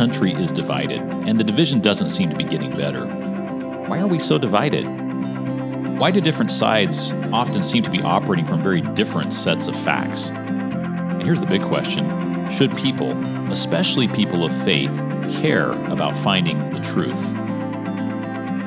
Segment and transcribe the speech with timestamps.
[0.00, 3.04] country is divided, and the division doesn't seem to be getting better.
[3.86, 4.86] Why are we so divided?
[5.98, 10.30] Why do different sides often seem to be operating from very different sets of facts?
[10.30, 13.10] And here's the big question Should people,
[13.52, 14.94] especially people of faith,
[15.42, 17.20] care about finding the truth?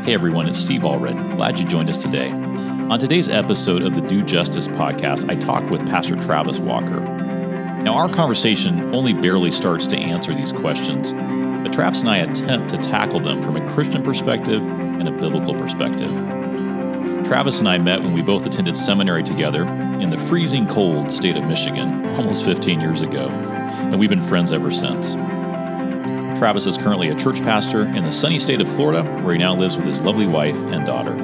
[0.06, 1.36] Hey everyone, it's Steve Allred.
[1.36, 2.30] Glad you joined us today.
[2.30, 7.23] On today's episode of the Do Justice podcast, I talk with Pastor Travis Walker.
[7.84, 12.70] Now, our conversation only barely starts to answer these questions, but Travis and I attempt
[12.70, 16.10] to tackle them from a Christian perspective and a biblical perspective.
[17.26, 21.36] Travis and I met when we both attended seminary together in the freezing cold state
[21.36, 25.14] of Michigan almost 15 years ago, and we've been friends ever since.
[26.40, 29.54] Travis is currently a church pastor in the sunny state of Florida, where he now
[29.54, 31.16] lives with his lovely wife and daughter.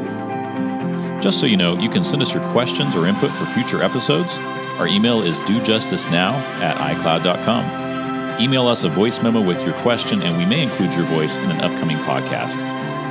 [1.21, 4.39] Just so you know, you can send us your questions or input for future episodes.
[4.79, 8.41] Our email is dojusticenow at icloud.com.
[8.41, 11.51] Email us a voice memo with your question, and we may include your voice in
[11.51, 12.63] an upcoming podcast.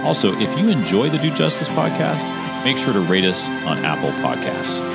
[0.03, 4.13] Also, if you enjoy the Do Justice podcast, make sure to rate us on Apple
[4.23, 4.88] Podcasts.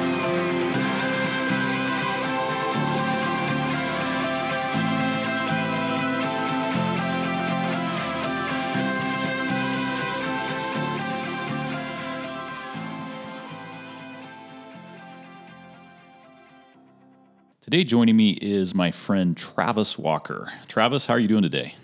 [17.64, 20.52] Today, joining me is my friend Travis Walker.
[20.68, 21.76] Travis, how are you doing today?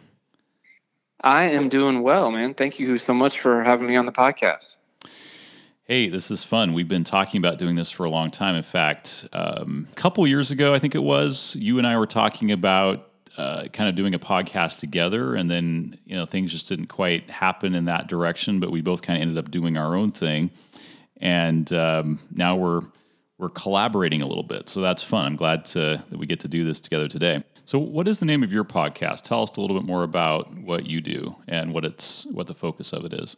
[1.22, 2.53] I am doing well, man.
[2.53, 4.75] Thank you so much for having me on the podcast.
[5.85, 6.73] Hey, this is fun.
[6.73, 8.55] We've been talking about doing this for a long time.
[8.55, 12.05] In fact, um, a couple years ago, I think it was, you and I were
[12.05, 16.67] talking about uh, kind of doing a podcast together, and then you know things just
[16.67, 18.59] didn't quite happen in that direction.
[18.59, 20.52] But we both kind of ended up doing our own thing,
[21.22, 22.81] and um, now we're
[23.40, 24.70] we're collaborating a little bit.
[24.70, 25.26] So that's fun.
[25.26, 27.44] I'm glad to, that we get to do this together today.
[27.66, 29.22] So, what is the name of your podcast?
[29.22, 32.53] Tell us a little bit more about what you do and what it's what the
[32.53, 33.38] focus of it is.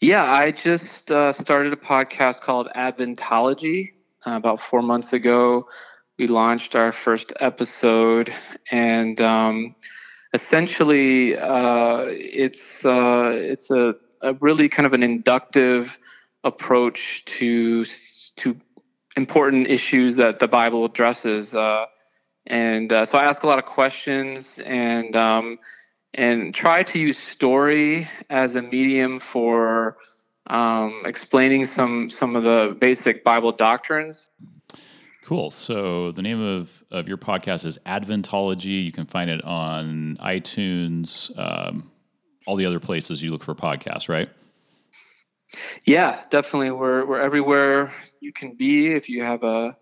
[0.00, 3.92] Yeah, I just uh, started a podcast called Adventology
[4.26, 5.68] uh, about four months ago.
[6.18, 8.34] We launched our first episode,
[8.70, 9.74] and um,
[10.32, 15.98] essentially, uh, it's uh, it's a, a really kind of an inductive
[16.44, 17.84] approach to
[18.36, 18.56] to
[19.16, 21.54] important issues that the Bible addresses.
[21.54, 21.86] Uh,
[22.46, 25.58] and uh, so I ask a lot of questions and um,
[26.14, 29.98] and try to use story as a medium for
[30.46, 34.30] um, explaining some some of the basic Bible doctrines.
[35.24, 35.52] Cool.
[35.52, 38.84] So the name of, of your podcast is Adventology.
[38.84, 41.92] You can find it on iTunes, um,
[42.46, 44.28] all the other places you look for podcasts, right?
[45.84, 46.70] Yeah, definitely.
[46.70, 48.92] We're we're everywhere you can be.
[48.92, 49.76] If you have a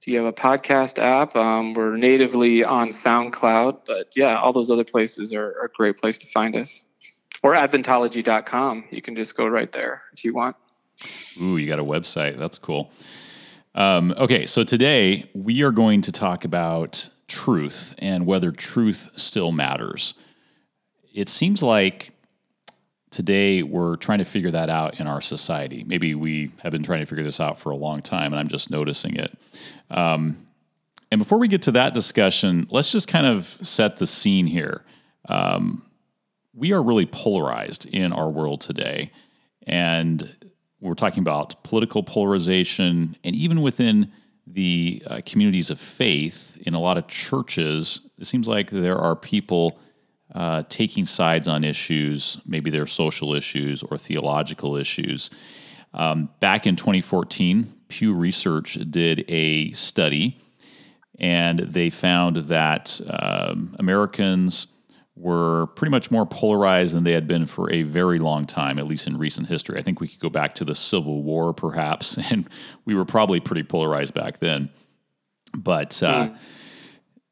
[0.00, 3.80] if you have a podcast app, um, we're natively on SoundCloud.
[3.86, 6.86] But yeah, all those other places are, are a great place to find us.
[7.42, 8.84] Or adventology.com.
[8.90, 10.56] You can just go right there if you want.
[11.40, 12.38] Ooh, you got a website.
[12.38, 12.90] That's cool.
[13.74, 19.52] Um, okay, so today we are going to talk about truth and whether truth still
[19.52, 20.14] matters.
[21.14, 22.12] It seems like
[23.10, 25.84] today we're trying to figure that out in our society.
[25.84, 28.48] Maybe we have been trying to figure this out for a long time, and I'm
[28.48, 29.36] just noticing it.
[29.90, 30.46] Um,
[31.10, 34.84] and before we get to that discussion, let's just kind of set the scene here.
[35.28, 35.84] Um,
[36.54, 39.10] we are really polarized in our world today,
[39.66, 40.36] and
[40.80, 44.12] we're talking about political polarization, and even within
[44.46, 49.16] the uh, communities of faith, in a lot of churches, it seems like there are
[49.16, 49.78] people
[50.34, 55.30] uh, taking sides on issues, maybe they're social issues or theological issues.
[55.92, 60.38] Um, back in 2014, Pew Research did a study,
[61.18, 64.68] and they found that um, Americans
[65.16, 68.86] were pretty much more polarized than they had been for a very long time, at
[68.86, 69.78] least in recent history.
[69.78, 72.48] I think we could go back to the Civil War, perhaps, and
[72.84, 74.70] we were probably pretty polarized back then.
[75.52, 76.36] But uh, mm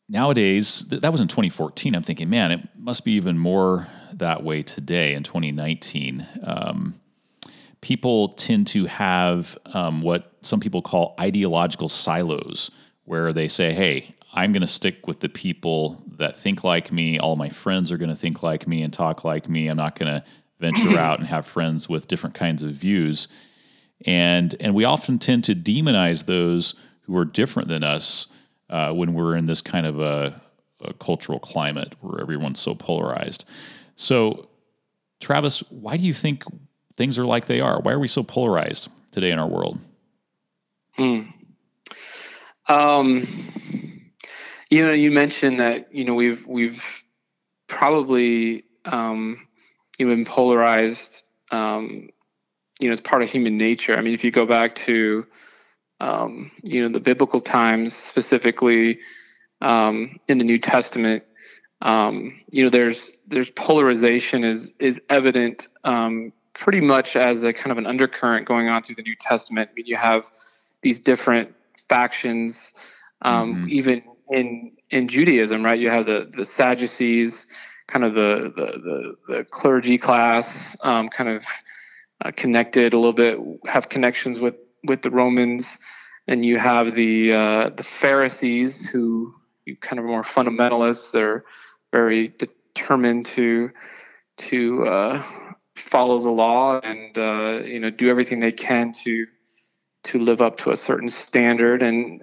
[0.09, 1.95] nowadays, th- that was in 2014.
[1.95, 6.27] I'm thinking, man, it must be even more that way today in 2019.
[6.43, 7.01] Um,
[7.81, 12.71] people tend to have um, what some people call ideological silos,
[13.05, 17.19] where they say, hey, I'm going to stick with the people that think like me.
[17.19, 19.69] All my friends are going to think like me and talk like me.
[19.69, 20.25] I'm not going to
[20.61, 23.29] venture out and have friends with different kinds of views.
[24.07, 28.29] And and we often tend to demonize those who are different than us
[28.71, 30.41] uh, when we're in this kind of a,
[30.83, 33.45] a cultural climate where everyone's so polarized.
[33.97, 34.49] So,
[35.21, 36.45] Travis, why do you think
[36.97, 37.81] things are like they are?
[37.81, 39.79] Why are we so polarized today in our world?
[40.97, 41.23] Hmm.
[42.69, 44.03] Um,
[44.71, 47.05] you know, you mentioned that you know we've we've
[47.67, 49.47] probably um,
[49.99, 51.23] you know been polarized.
[51.51, 52.11] Um,
[52.79, 53.97] you know, as part of human nature.
[53.97, 55.27] I mean, if you go back to
[56.01, 59.01] um, you know the biblical times, specifically
[59.61, 61.25] um, in the New Testament,
[61.81, 67.71] um, you know, there's there's polarization is is evident um, pretty much as a kind
[67.71, 69.71] of an undercurrent going on through the New Testament.
[69.71, 70.27] I mean, you have
[70.83, 71.55] these different
[71.89, 72.75] factions,
[73.23, 73.69] um, mm-hmm.
[73.71, 75.79] even in in Judaism, right?
[75.79, 77.47] You have the the Sadducees,
[77.87, 81.45] kind of the the the, the clergy class, um, kind of
[82.25, 85.79] uh, connected a little bit, have connections with with the Romans,
[86.27, 89.35] and you have the uh, the Pharisees who
[89.65, 91.13] you kind of more fundamentalists.
[91.13, 91.45] They're
[91.93, 93.71] very determined to
[94.39, 95.23] to uh,
[95.77, 99.27] follow the law and uh, you know do everything they can to
[100.05, 101.83] to live up to a certain standard.
[101.83, 102.23] And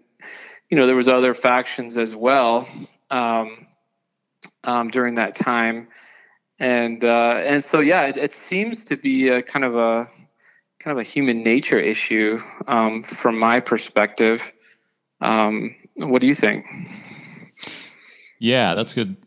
[0.70, 2.68] you know there was other factions as well
[3.12, 3.68] um,
[4.64, 5.88] um, during that time,
[6.60, 10.10] and uh, and so yeah, it, it, seems to be a kind of a
[10.86, 14.54] kind of a human nature issue um, from my perspective.
[15.20, 16.66] Um, what do you think?
[18.40, 19.18] Yeah, that's good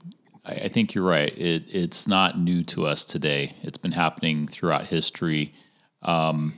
[0.48, 1.36] I, think you're right.
[1.36, 3.54] It, it's not new to us today.
[3.62, 5.52] It's been happening throughout history.
[6.02, 6.54] Um,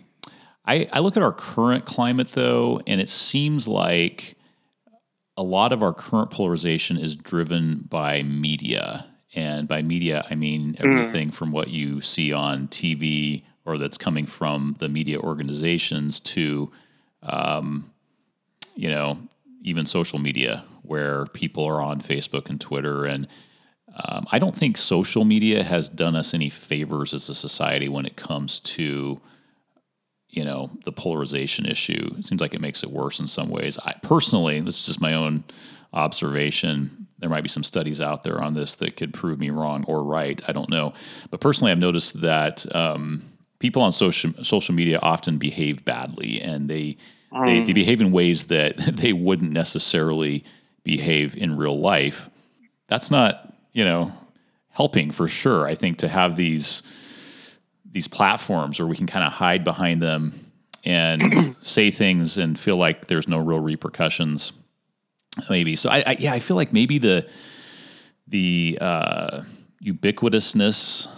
[0.65, 4.37] I, I look at our current climate though, and it seems like
[5.37, 9.07] a lot of our current polarization is driven by media.
[9.35, 10.81] And by media, I mean mm.
[10.81, 11.35] everything mm.
[11.35, 16.71] from what you see on TV or that's coming from the media organizations to,
[17.23, 17.91] um,
[18.75, 19.19] you know,
[19.63, 23.29] even social media where people are on Facebook and Twitter and
[23.95, 28.07] um, I don't think social media has done us any favors as a society when
[28.07, 29.21] it comes to,
[30.29, 32.15] you know, the polarization issue.
[32.19, 33.79] It seems like it makes it worse in some ways.
[33.79, 35.45] I personally, this is just my own
[35.93, 37.09] observation.
[37.19, 40.05] There might be some studies out there on this that could prove me wrong or
[40.05, 40.41] right.
[40.47, 40.95] I don't know,
[41.31, 43.30] but personally, I've noticed that um,
[43.61, 46.97] people on social social media often behave badly, and they,
[47.33, 47.47] mm.
[47.47, 50.45] they they behave in ways that they wouldn't necessarily
[50.83, 52.29] behave in real life.
[52.89, 54.13] That's not you know,
[54.71, 55.67] helping for sure.
[55.67, 56.83] I think to have these
[57.93, 60.53] these platforms where we can kind of hide behind them
[60.85, 64.53] and say things and feel like there's no real repercussions.
[65.49, 65.91] Maybe so.
[65.91, 67.29] I, I yeah, I feel like maybe the
[68.27, 69.43] the uh,
[69.85, 71.09] ubiquitousness,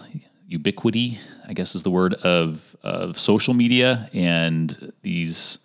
[0.47, 1.19] ubiquity,
[1.53, 5.59] I guess is the word of of social media and these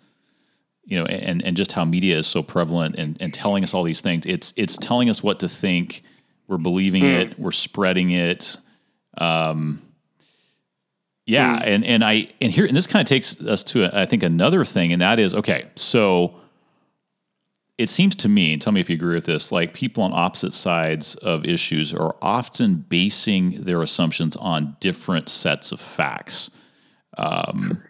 [0.84, 3.82] you know and and just how media is so prevalent and, and telling us all
[3.82, 6.02] these things it's it's telling us what to think
[6.48, 7.20] we're believing mm.
[7.20, 7.38] it.
[7.38, 8.56] We're spreading it.
[9.18, 9.82] Um,
[11.26, 11.66] yeah, mm.
[11.66, 14.64] and and I and here and this kind of takes us to I think another
[14.64, 15.66] thing, and that is okay.
[15.76, 16.40] So
[17.78, 20.12] it seems to me, and tell me if you agree with this, like people on
[20.12, 26.50] opposite sides of issues are often basing their assumptions on different sets of facts.
[27.16, 27.80] Um,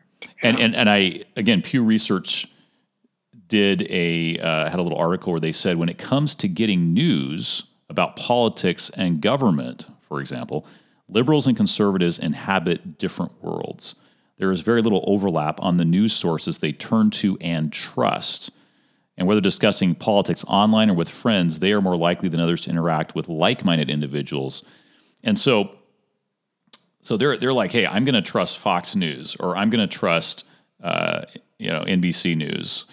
[0.43, 2.47] and and and I again, Pew Research
[3.49, 6.93] did a uh, had a little article where they said when it comes to getting
[6.93, 10.67] news about politics and government, for example,
[11.09, 13.95] liberals and conservatives inhabit different worlds.
[14.37, 18.51] There is very little overlap on the news sources they turn to and trust.
[19.19, 22.71] And whether discussing politics online or with friends, they are more likely than others to
[22.71, 24.63] interact with like-minded individuals.
[25.25, 25.77] And so
[27.01, 29.93] so they're they're like, "Hey, I'm going to trust Fox News or I'm going to
[29.93, 30.47] trust
[30.83, 31.23] uh,
[31.59, 32.87] you know, NBC News."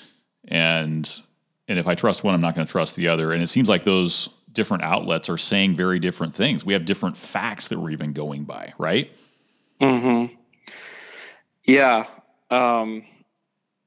[0.47, 1.21] And
[1.67, 3.31] and if I trust one, I'm not going to trust the other.
[3.31, 6.65] And it seems like those different outlets are saying very different things.
[6.65, 9.11] We have different facts that we're even going by, right?
[9.79, 10.25] Hmm.
[11.65, 12.05] Yeah.
[12.49, 13.03] Um,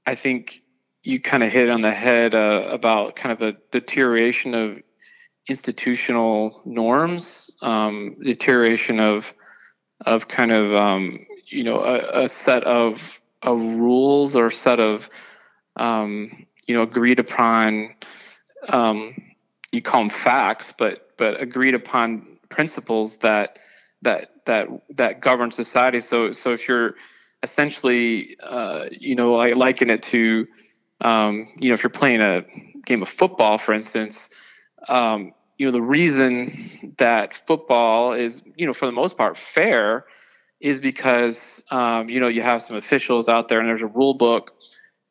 [0.07, 0.63] I think
[1.09, 4.83] you kind of hit on the head uh, about kind of a deterioration of
[5.49, 9.33] institutional norms, um, deterioration of
[10.05, 15.09] of kind of um, you know a, a, set of of rules or set of
[15.77, 17.95] um, you know agreed upon
[18.69, 19.15] um,
[19.73, 23.59] you call them facts, but but agreed upon principles that
[24.03, 26.01] that that that govern society.
[26.01, 26.97] So so if you're
[27.43, 30.47] essentially, uh, you know, I liken it to,
[31.01, 32.45] um, you know, if you're playing a
[32.85, 34.31] game of football, for instance,
[34.89, 40.07] um, you know, the reason that football is, you know, for the most part fair
[40.61, 44.15] is because, um, you know, you have some officials out there and there's a rule
[44.15, 44.55] book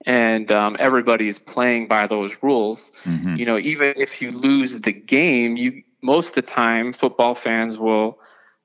[0.05, 2.93] and um, everybody's playing by those rules.
[3.03, 3.35] Mm-hmm.
[3.35, 7.77] You know, even if you lose the game, you most of the time football fans
[7.77, 8.19] will,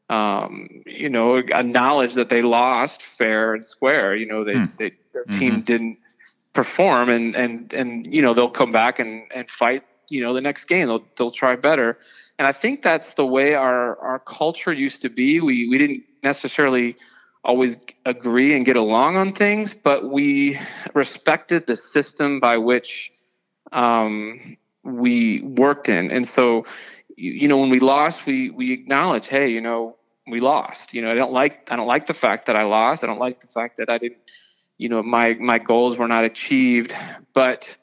[0.08, 4.14] um, you know, acknowledge that they lost fair and square.
[4.14, 4.76] You know, they, mm.
[4.76, 5.38] they their mm-hmm.
[5.38, 5.98] team didn't
[6.52, 9.84] perform, and and and you know they'll come back and and fight.
[10.10, 11.98] You know, the next game they'll they'll try better.
[12.38, 15.40] and I think that's the way our our culture used to be.
[15.40, 16.96] We we didn't necessarily
[17.44, 20.58] always agree and get along on things, but we
[20.94, 23.12] respected the system by which
[23.72, 26.10] um, we worked in.
[26.10, 26.64] And so,
[27.16, 30.94] you, you know, when we lost, we we acknowledge, hey, you know, we lost.
[30.94, 33.02] You know, I don't like I don't like the fact that I lost.
[33.02, 34.18] I don't like the fact that I didn't,
[34.78, 36.94] you know, my my goals were not achieved.
[37.34, 37.76] But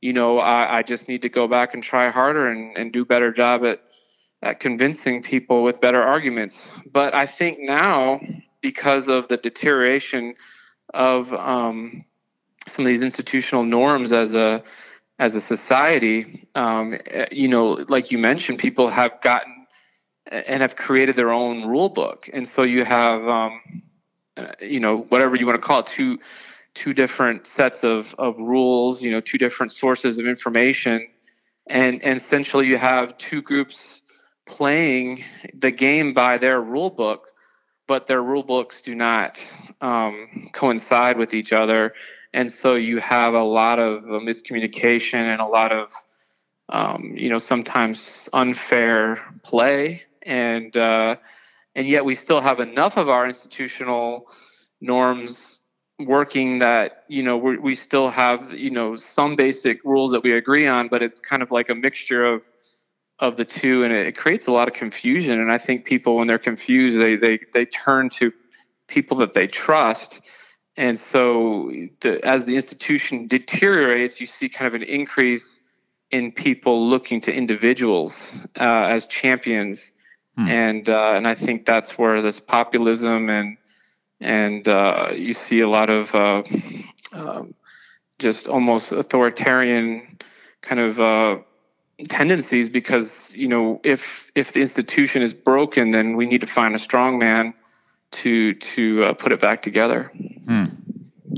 [0.00, 3.04] you know, I, I just need to go back and try harder and, and do
[3.04, 3.80] better job at
[4.42, 6.70] at convincing people with better arguments.
[6.90, 8.20] But I think now,
[8.60, 10.34] because of the deterioration
[10.92, 12.04] of um,
[12.68, 14.62] some of these institutional norms as a
[15.18, 16.98] as a society, um,
[17.32, 19.66] you know, like you mentioned, people have gotten
[20.30, 23.82] and have created their own rule book, and so you have, um,
[24.60, 26.18] you know, whatever you want to call it, two
[26.74, 31.08] two different sets of of rules, you know, two different sources of information,
[31.66, 34.02] and and essentially you have two groups
[34.46, 35.24] playing
[35.54, 37.28] the game by their rule book,
[37.86, 39.40] but their rule books do not
[39.80, 41.92] um, coincide with each other.
[42.32, 45.90] And so you have a lot of uh, miscommunication and a lot of,
[46.68, 50.02] um, you know, sometimes unfair play.
[50.22, 51.16] And, uh,
[51.76, 54.26] and yet we still have enough of our institutional
[54.80, 55.62] norms
[55.98, 60.66] working that you know we still have you know some basic rules that we agree
[60.66, 62.50] on but it's kind of like a mixture of
[63.18, 65.40] of the two and it, it, creates a lot of confusion.
[65.40, 68.32] And i think people when they're confused they they they turn to
[68.88, 70.22] people that they trust.
[70.76, 75.62] And so the, as the institution deteriorates you see kind of an increase
[76.10, 79.92] in people looking to individuals uh, as champions
[80.36, 80.48] hmm.
[80.48, 83.56] and uh, and i think that's where this populism and
[84.20, 86.42] and uh, you see a lot of uh,
[87.12, 87.54] um,
[88.18, 90.18] just almost authoritarian
[90.62, 91.38] kind of uh,
[92.08, 96.74] tendencies because you know if if the institution is broken then we need to find
[96.74, 97.54] a strong man
[98.10, 100.10] to to uh, put it back together.
[100.46, 100.66] Hmm.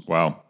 [0.06, 0.42] wow.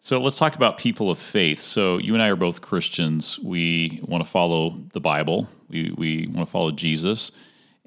[0.00, 1.60] So let's talk about people of faith.
[1.60, 3.38] So you and i are both christians.
[3.40, 5.48] We want to follow the bible.
[5.68, 7.32] We, we want to follow jesus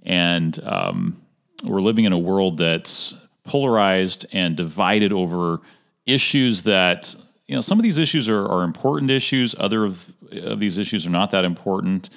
[0.03, 1.21] and um,
[1.63, 3.13] we're living in a world that's
[3.43, 5.59] polarized and divided over
[6.05, 7.15] issues that
[7.49, 9.55] you know, some of these issues are, are important issues.
[9.57, 12.11] Other of, of these issues are not that important.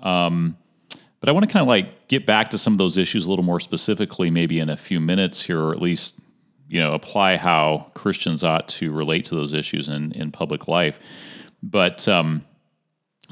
[0.00, 0.56] Um,
[1.18, 3.30] but I want to kind of like get back to some of those issues a
[3.30, 6.20] little more specifically, maybe in a few minutes here, or at least
[6.68, 11.00] you know apply how Christians ought to relate to those issues in in public life.
[11.64, 12.44] But um,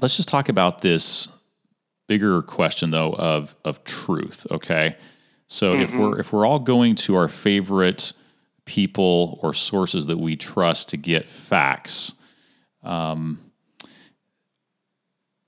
[0.00, 1.28] let's just talk about this
[2.06, 4.46] bigger question though of of truth.
[4.50, 4.96] Okay,
[5.46, 5.82] so mm-hmm.
[5.82, 8.12] if we're if we're all going to our favorite
[8.64, 12.14] people or sources that we trust to get facts.
[12.82, 13.40] Um,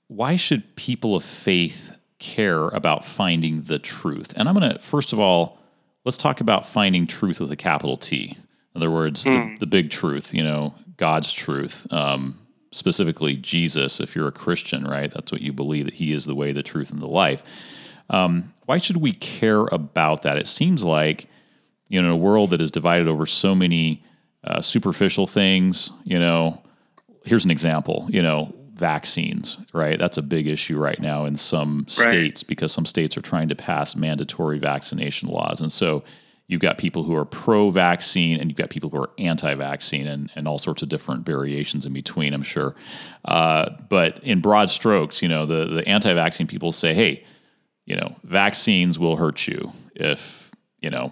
[0.07, 4.33] why should people of faith care about finding the truth?
[4.35, 5.59] And I'm going to, first of all,
[6.05, 8.37] let's talk about finding truth with a capital T.
[8.75, 9.31] In other words, mm.
[9.31, 9.55] the, hmm.
[9.57, 12.39] the, big truth, you know, God's truth, um,
[12.71, 15.11] specifically Jesus, if you're a Christian, right?
[15.13, 17.43] That's what you believe that He is the way, the truth, and the life.
[18.09, 20.37] Um, why should we care about that?
[20.37, 21.27] It seems like
[21.89, 24.03] you know, in a world that is divided over so many
[24.43, 26.61] uh, superficial things, you know,
[27.23, 29.97] here's an example, you know, vaccines, right?
[29.97, 33.55] That's a big issue right now in some states because some states are trying to
[33.55, 35.61] pass mandatory vaccination laws.
[35.61, 36.03] And so
[36.47, 40.07] you've got people who are pro vaccine and you've got people who are anti vaccine
[40.07, 42.75] and, and all sorts of different variations in between, I'm sure.
[43.25, 47.23] Uh, but in broad strokes, you know, the, the anti vaccine people say, hey,
[47.85, 50.51] you know, vaccines will hurt you if,
[50.81, 51.11] you know,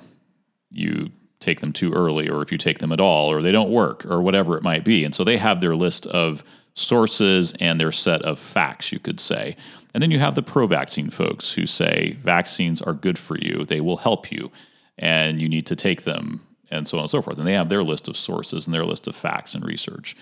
[0.71, 3.69] you take them too early or if you take them at all or they don't
[3.69, 5.03] work or whatever it might be.
[5.03, 9.19] And so they have their list of sources and their set of facts, you could
[9.19, 9.55] say.
[9.93, 13.63] And then you have the pro vaccine folks who say vaccines are good for you,
[13.65, 14.51] they will help you,
[14.97, 17.37] and you need to take them, and so on and so forth.
[17.37, 20.15] And they have their list of sources and their list of facts and research.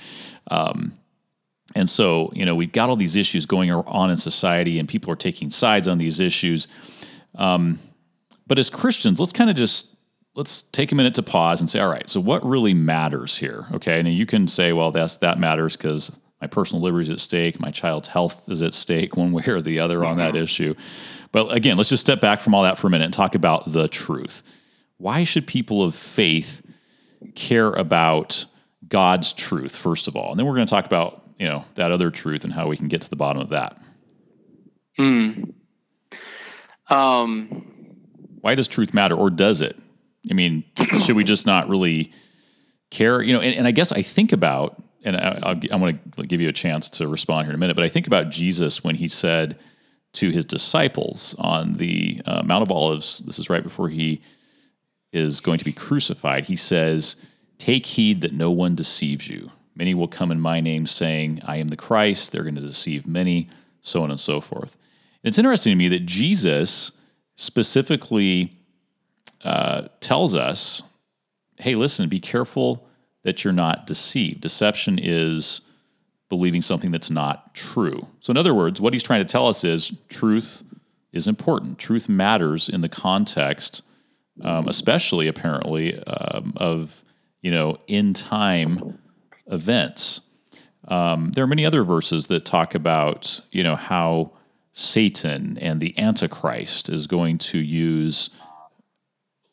[0.49, 0.97] Um,
[1.75, 5.11] and so, you know, we've got all these issues going on in society, and people
[5.11, 6.67] are taking sides on these issues.
[7.35, 7.79] Um,
[8.45, 9.95] but as Christians, let's kind of just
[10.35, 13.67] let's take a minute to pause and say, all right, so what really matters here?
[13.73, 14.01] Okay.
[14.01, 17.59] Now you can say, well, that's that matters because my personal liberty is at stake,
[17.59, 20.07] my child's health is at stake, one way or the other mm-hmm.
[20.07, 20.43] on that mm-hmm.
[20.43, 20.75] issue.
[21.31, 23.71] But again, let's just step back from all that for a minute and talk about
[23.71, 24.43] the truth.
[25.03, 26.61] Why should people of faith
[27.35, 28.45] care about
[28.87, 30.31] God's truth, first of all?
[30.31, 32.77] And then we're going to talk about, you know, that other truth and how we
[32.77, 33.81] can get to the bottom of that.
[34.95, 35.43] Hmm.
[36.87, 37.65] Um,
[38.39, 39.77] Why does truth matter, or does it?
[40.31, 40.63] I mean,
[41.03, 42.13] should we just not really
[42.89, 43.21] care?
[43.21, 46.39] You know, and, and I guess I think about, and I, I want to give
[46.39, 48.95] you a chance to respond here in a minute, but I think about Jesus when
[48.95, 49.59] he said,
[50.13, 53.19] to his disciples on the uh, Mount of Olives.
[53.25, 54.21] This is right before he
[55.13, 56.45] is going to be crucified.
[56.45, 57.15] He says,
[57.57, 59.51] Take heed that no one deceives you.
[59.75, 62.31] Many will come in my name saying, I am the Christ.
[62.31, 63.47] They're going to deceive many,
[63.81, 64.75] so on and so forth.
[65.23, 66.91] And it's interesting to me that Jesus
[67.35, 68.57] specifically
[69.43, 70.83] uh, tells us
[71.59, 72.85] hey, listen, be careful
[73.23, 74.41] that you're not deceived.
[74.41, 75.61] Deception is
[76.27, 78.07] believing something that's not true.
[78.19, 80.63] So, in other words, what he's trying to tell us is truth
[81.13, 81.77] is important.
[81.77, 83.83] Truth matters in the context,
[84.41, 87.03] um, especially apparently um, of
[87.41, 88.99] you know in time
[89.47, 90.21] events.
[90.87, 94.31] Um, there are many other verses that talk about you know how
[94.73, 98.29] Satan and the Antichrist is going to use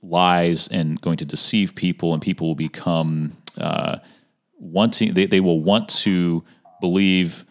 [0.02, 3.98] lies and going to deceive people, and people will become uh,
[4.58, 5.14] wanting.
[5.14, 6.42] They, they will want to
[6.80, 7.44] believe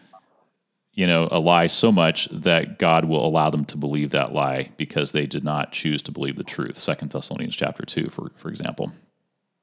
[0.92, 4.70] you know a lie so much that God will allow them to believe that lie
[4.76, 6.78] because they did not choose to believe the truth.
[6.78, 8.92] Second Thessalonians chapter two, for for example.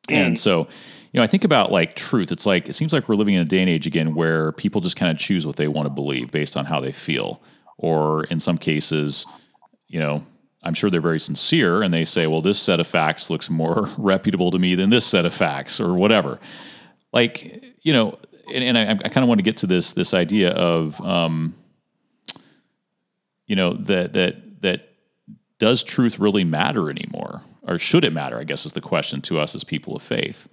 [0.10, 0.38] And mm.
[0.38, 0.60] so,
[1.12, 2.32] you know, I think about like truth.
[2.32, 4.82] It's like it seems like we're living in a day and age again where people
[4.82, 7.42] just kind of choose what they want to believe based on how they feel,
[7.78, 9.26] or in some cases,
[9.88, 10.26] you know,
[10.64, 13.90] I'm sure they're very sincere and they say, well, this set of facts looks more
[13.98, 16.40] reputable to me than this set of facts, or whatever.
[17.14, 18.18] Like, you know,
[18.54, 21.56] and, and I, I kind of want to get to this this idea of, um,
[23.46, 24.90] you know, that that that
[25.60, 28.38] does truth really matter anymore, or should it matter?
[28.38, 30.48] I guess is the question to us as people of faith.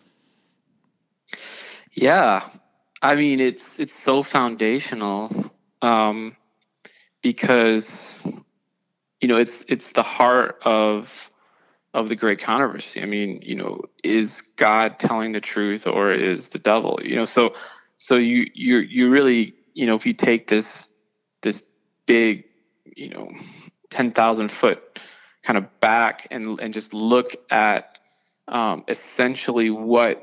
[1.92, 2.48] Yeah,
[3.02, 5.50] I mean, it's it's so foundational
[5.82, 6.36] um,
[7.22, 8.22] because
[9.20, 11.30] you know it's it's the heart of
[11.94, 13.00] of the great controversy.
[13.00, 16.98] I mean, you know, is God telling the truth or is the devil?
[17.02, 17.54] You know, so
[18.04, 20.92] so you you you really you know if you take this
[21.40, 21.64] this
[22.04, 22.44] big
[22.94, 23.30] you know
[23.88, 25.00] ten thousand foot
[25.42, 27.98] kind of back and and just look at
[28.46, 30.22] um, essentially what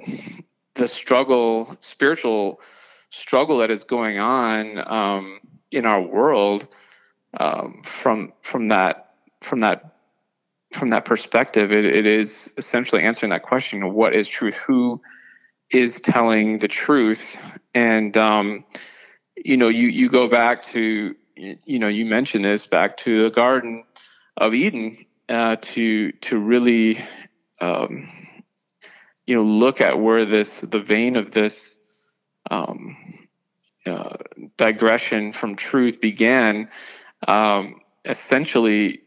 [0.76, 2.62] the struggle spiritual
[3.10, 5.40] struggle that is going on um,
[5.72, 6.68] in our world
[7.40, 9.96] um, from from that from that
[10.72, 15.02] from that perspective it, it is essentially answering that question what is truth who
[15.72, 17.42] is telling the truth.
[17.74, 18.66] And um,
[19.36, 23.30] you know, you you go back to you know you mentioned this back to the
[23.30, 23.84] Garden
[24.38, 27.00] of Eden uh, to to really
[27.60, 28.10] um,
[29.26, 31.78] you know look at where this the vein of this
[32.50, 32.98] um,
[33.86, 34.18] uh,
[34.58, 36.70] digression from truth began.
[37.28, 39.02] Um, essentially,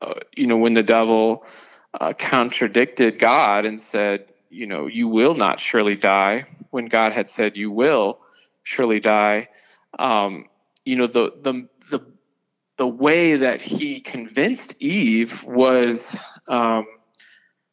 [0.00, 1.44] uh, you know, when the devil
[1.98, 7.28] uh, contradicted God and said, you know, you will not surely die when God had
[7.28, 8.20] said you will
[8.62, 9.48] surely die.
[9.98, 10.46] Um,
[10.84, 12.06] you know, the, the, the,
[12.76, 16.86] the way that he convinced Eve was, um,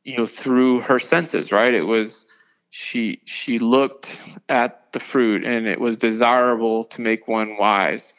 [0.04, 1.74] you know, through her senses, right?
[1.74, 2.26] It was,
[2.72, 8.16] she, she looked at the fruit and it was desirable to make one wise.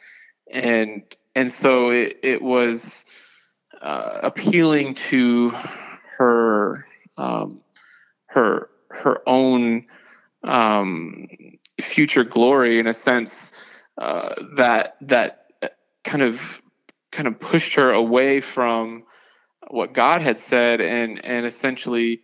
[0.49, 1.03] And,
[1.35, 3.05] and so it, it was,
[3.81, 5.49] uh, appealing to
[6.17, 7.59] her, um,
[8.33, 9.85] her her own
[10.43, 11.27] um,
[11.81, 13.53] future glory in a sense
[13.97, 15.47] uh, that that
[16.03, 16.61] kind of
[17.11, 19.03] kind of pushed her away from
[19.69, 22.21] what God had said and and essentially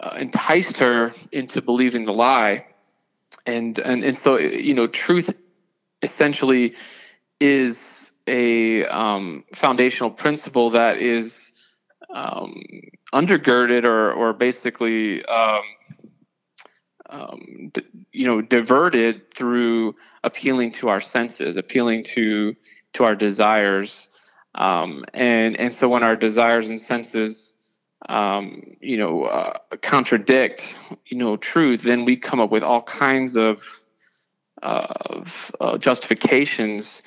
[0.00, 2.66] uh, enticed her into believing the lie.
[3.46, 5.32] And and and so you know truth
[6.02, 6.74] essentially
[7.40, 11.52] is a um, foundational principle that is
[12.14, 12.62] um,
[13.12, 15.62] undergirded or or basically um,
[17.10, 22.54] um, d- you know diverted through appealing to our senses, appealing to
[22.94, 24.08] to our desires,
[24.54, 27.54] um, and and so when our desires and senses
[28.08, 33.36] um, you know uh, contradict you know truth, then we come up with all kinds
[33.36, 33.62] of
[34.62, 37.02] of uh, justifications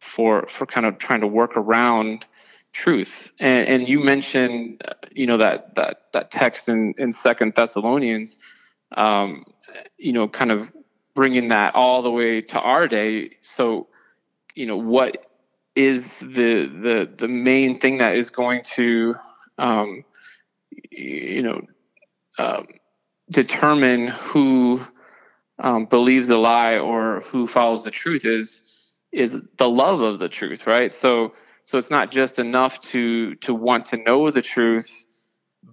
[0.00, 2.26] for for kind of trying to work around
[2.72, 3.32] truth.
[3.40, 8.38] And, and you mentioned, you know, that that that text in in Second Thessalonians,
[8.96, 9.44] um,
[9.98, 10.72] you know, kind of
[11.14, 13.36] bringing that all the way to our day.
[13.40, 13.88] So,
[14.54, 15.26] you know, what
[15.74, 19.14] is the the the main thing that is going to,
[19.58, 20.04] um,
[20.90, 21.60] you know,
[22.38, 22.66] um,
[23.30, 24.80] determine who
[25.58, 28.62] um, believes the lie or who follows the truth is
[29.12, 30.92] is the love of the truth, right?
[30.92, 35.06] So so it's not just enough to to want to know the truth,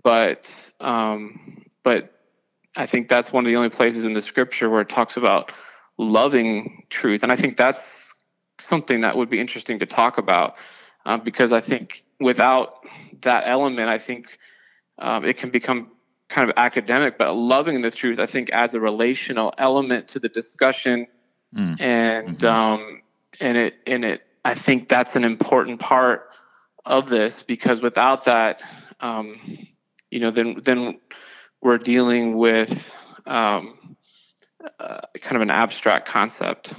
[0.04, 2.14] but um, but
[2.76, 5.52] I think that's one of the only places in the scripture where it talks about
[5.98, 8.14] loving truth, and I think that's
[8.60, 10.56] something that would be interesting to talk about.
[11.08, 12.84] uh, because I think without
[13.22, 14.38] that element, I think
[15.00, 15.92] um, it can become
[16.28, 17.18] kind of academic.
[17.18, 21.08] But loving the truth, I think, adds a relational element to the discussion,
[21.56, 21.80] mm.
[21.82, 22.46] and mm-hmm.
[22.46, 23.02] um,
[23.40, 24.22] and it and it.
[24.48, 26.30] I think that's an important part
[26.86, 28.62] of this because without that,
[29.02, 29.38] um,
[30.10, 31.02] you know, then then
[31.62, 33.98] we're dealing with um,
[34.80, 36.74] uh, kind of an abstract concept.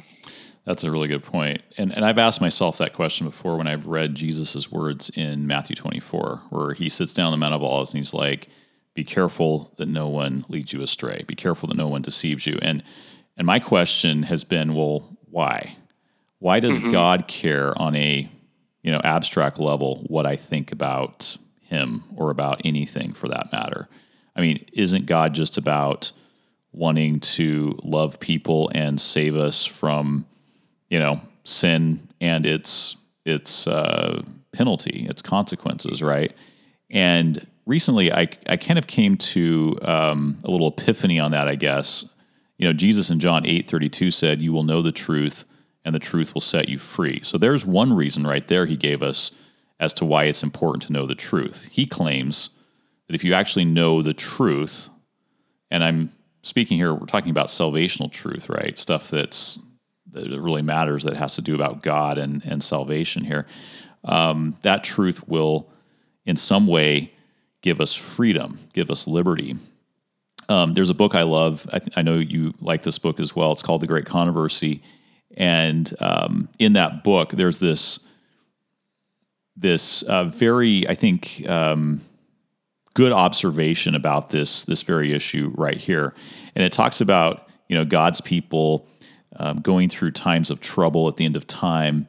[0.64, 1.60] That's a really good point.
[1.76, 5.76] And, and I've asked myself that question before when I've read Jesus' words in Matthew
[5.76, 8.48] 24, where he sits down on the Mount of Olives and he's like,
[8.94, 11.22] be careful that no one leads you astray.
[11.26, 12.58] Be careful that no one deceives you.
[12.62, 12.82] And,
[13.36, 15.77] and my question has been, well, why?
[16.38, 16.90] Why does mm-hmm.
[16.90, 18.30] God care on a,
[18.82, 23.88] you know, abstract level what I think about him or about anything for that matter?
[24.36, 26.12] I mean, isn't God just about
[26.72, 30.26] wanting to love people and save us from
[30.88, 34.22] you know sin and its its uh,
[34.52, 36.32] penalty, its consequences, right?
[36.90, 41.48] And recently, I I kind of came to um, a little epiphany on that.
[41.48, 42.06] I guess
[42.58, 45.44] you know Jesus in John eight thirty two said, "You will know the truth,
[45.88, 49.02] and the truth will set you free." So there's one reason right there he gave
[49.02, 49.32] us
[49.80, 51.68] as to why it's important to know the truth.
[51.70, 52.50] He claims
[53.06, 54.90] that if you actually know the truth,
[55.70, 58.78] and I'm speaking here, we're talking about salvational truth, right?
[58.78, 59.58] Stuff that's
[60.12, 63.46] that really matters that has to do about God and, and salvation here.
[64.04, 65.70] Um, that truth will,
[66.24, 67.12] in some way,
[67.62, 69.56] give us freedom, give us liberty.
[70.48, 71.68] Um, there's a book I love.
[71.72, 73.52] I, th- I, know you like this book as well.
[73.52, 74.82] It's called The Great Controversy,
[75.38, 78.00] and um, in that book, there's this
[79.56, 82.00] this uh, very, I think, um,
[82.94, 86.12] good observation about this this very issue right here,
[86.54, 88.88] and it talks about you know God's people
[89.36, 92.08] um, going through times of trouble at the end of time.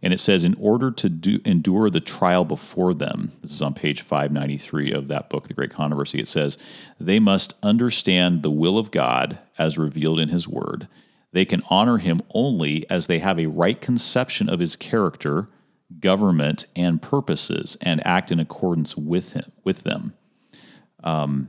[0.00, 3.74] And it says, in order to do, endure the trial before them, this is on
[3.74, 6.56] page 593 of that book, The Great Controversy, it says,
[7.00, 10.86] they must understand the will of God as revealed in His Word.
[11.32, 15.48] They can honor Him only as they have a right conception of His character,
[16.00, 20.14] government, and purposes, and act in accordance with Him with them.
[21.04, 21.48] Um,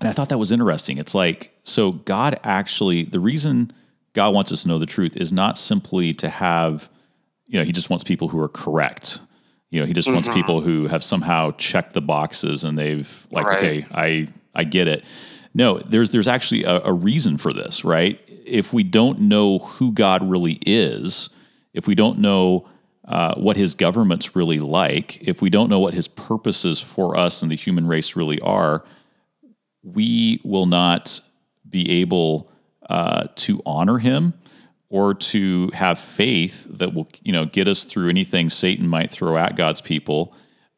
[0.00, 0.98] and I thought that was interesting.
[0.98, 3.72] It's like, so God actually, the reason
[4.12, 6.88] God wants us to know the truth is not simply to have,
[7.46, 9.20] you know, he just wants people who are correct.
[9.70, 10.14] You know, he just mm-hmm.
[10.14, 13.58] wants people who have somehow checked the boxes and they've like, right.
[13.58, 15.04] okay, I I get it.
[15.52, 18.20] No, there's there's actually a, a reason for this, right?
[18.44, 21.30] If we don't know who God really is,
[21.72, 22.68] if we don't know
[23.06, 27.42] uh, what his government's really like, if we don't know what his purposes for us
[27.42, 28.84] and the human race really are,
[29.82, 31.20] we will not
[31.68, 32.50] be able
[32.88, 34.34] uh, to honor him
[34.88, 39.36] or to have faith that will you know get us through anything Satan might throw
[39.36, 40.32] at God's people.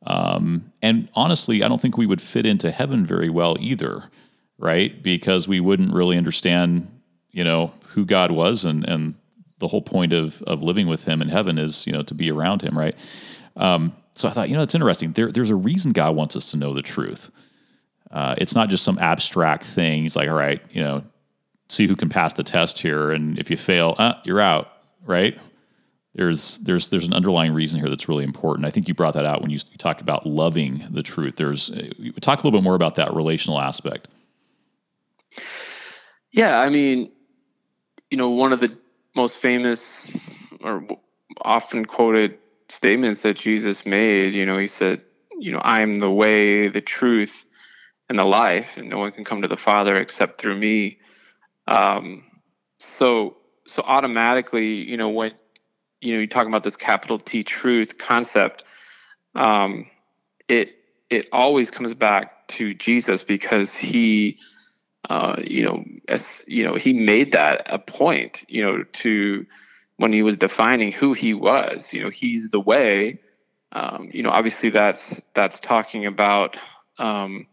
[0.07, 4.05] Um, and honestly, I don't think we would fit into heaven very well either,
[4.57, 5.03] right?
[5.03, 6.89] Because we wouldn't really understand,
[7.37, 9.15] you know, who God was, and and
[9.59, 12.31] the whole point of of living with Him in heaven is, you know, to be
[12.31, 12.97] around Him, right?
[13.57, 15.13] Um, so I thought, you know, it's interesting.
[15.13, 17.31] There, there's a reason God wants us to know the truth.
[18.11, 20.03] Uh, it's not just some abstract thing.
[20.03, 21.05] He's like, all right, you know,
[21.69, 23.11] see who can pass the test here.
[23.11, 24.73] And if you fail, uh, you're out,
[25.05, 25.39] right?
[26.15, 28.65] There's there's there's an underlying reason here that's really important.
[28.65, 31.37] I think you brought that out when you, you talked about loving the truth.
[31.37, 31.91] There's uh,
[32.23, 34.09] talk a little bit more about that relational aspect.
[36.33, 37.11] Yeah, I mean,
[38.11, 38.77] you know, one of the
[39.15, 40.11] most famous
[40.61, 40.87] or
[41.41, 42.39] often quoted
[42.69, 45.03] statements that Jesus made, you know, he said,
[45.39, 47.47] you know, I am the way, the truth,
[48.09, 50.99] and the life, and no one can come to the Father except through me.
[51.67, 52.25] Um,
[52.79, 55.33] so so automatically, you know, when
[56.01, 58.65] you know you're talking about this capital T truth concept,
[59.35, 59.87] um,
[60.49, 60.77] it
[61.11, 64.39] it always comes back to Jesus because he,
[65.09, 69.47] uh, you know, as you know, he made that a point, you know, to
[69.97, 71.93] when he was defining who he was.
[71.93, 73.21] You know, he's the way.
[73.73, 76.59] Um, you know, obviously that's that's talking about
[76.99, 77.47] um,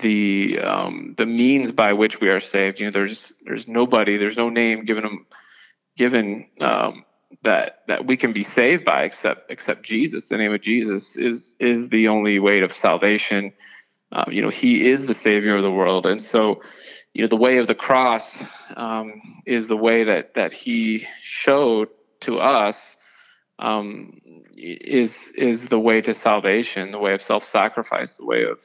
[0.00, 2.80] the um, the means by which we are saved.
[2.80, 5.26] You know, there's there's nobody, there's no name given them
[5.96, 7.04] given um,
[7.42, 10.28] that that we can be saved by except except Jesus.
[10.28, 13.52] The name of Jesus is is the only way of salvation.
[14.12, 16.62] Um, you know, He is the Savior of the world, and so
[17.12, 18.44] you know the way of the cross
[18.76, 21.88] um, is the way that that He showed
[22.20, 22.96] to us.
[23.60, 24.20] Um,
[24.56, 28.62] is is the way to salvation, the way of self-sacrifice, the way of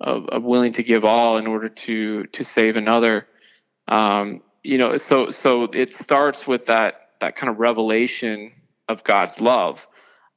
[0.00, 3.26] of, of willing to give all in order to to save another.
[3.86, 8.52] Um, you know, so so it starts with that that kind of revelation
[8.88, 9.86] of God's love.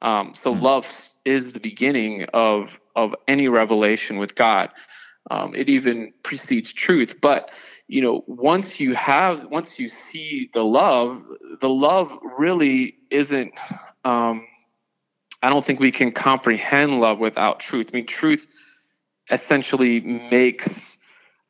[0.01, 0.61] Um, so mm.
[0.61, 0.91] love
[1.25, 4.69] is the beginning of of any revelation with God.
[5.29, 7.21] Um, it even precedes truth.
[7.21, 7.51] But
[7.87, 11.23] you know, once you have, once you see the love,
[11.59, 13.53] the love really isn't.
[14.03, 14.47] Um,
[15.43, 17.89] I don't think we can comprehend love without truth.
[17.91, 18.47] I mean, truth
[19.29, 20.99] essentially makes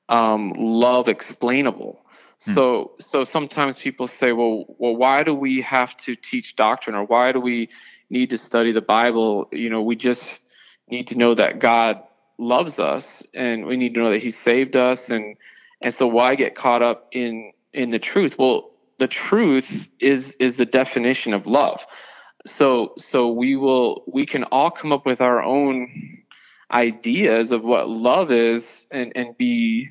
[0.09, 2.05] um, love explainable.
[2.43, 2.53] Hmm.
[2.53, 7.05] So, so sometimes people say, well, well, why do we have to teach doctrine, or
[7.05, 7.69] why do we
[8.09, 9.47] need to study the Bible?
[9.51, 10.45] You know, we just
[10.89, 12.01] need to know that God
[12.37, 15.37] loves us, and we need to know that He saved us, and
[15.81, 18.37] and so why get caught up in in the truth?
[18.39, 21.85] Well, the truth is is the definition of love.
[22.47, 26.23] So so we will we can all come up with our own
[26.71, 29.89] ideas of what love is and and be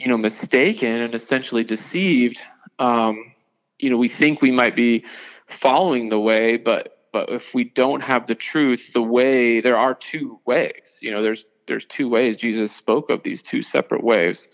[0.00, 2.40] you know mistaken and essentially deceived
[2.78, 3.32] um,
[3.78, 5.04] you know we think we might be
[5.46, 9.94] following the way but but if we don't have the truth the way there are
[9.94, 12.36] two ways you know there's there's two ways.
[12.36, 14.50] Jesus spoke of these two separate ways.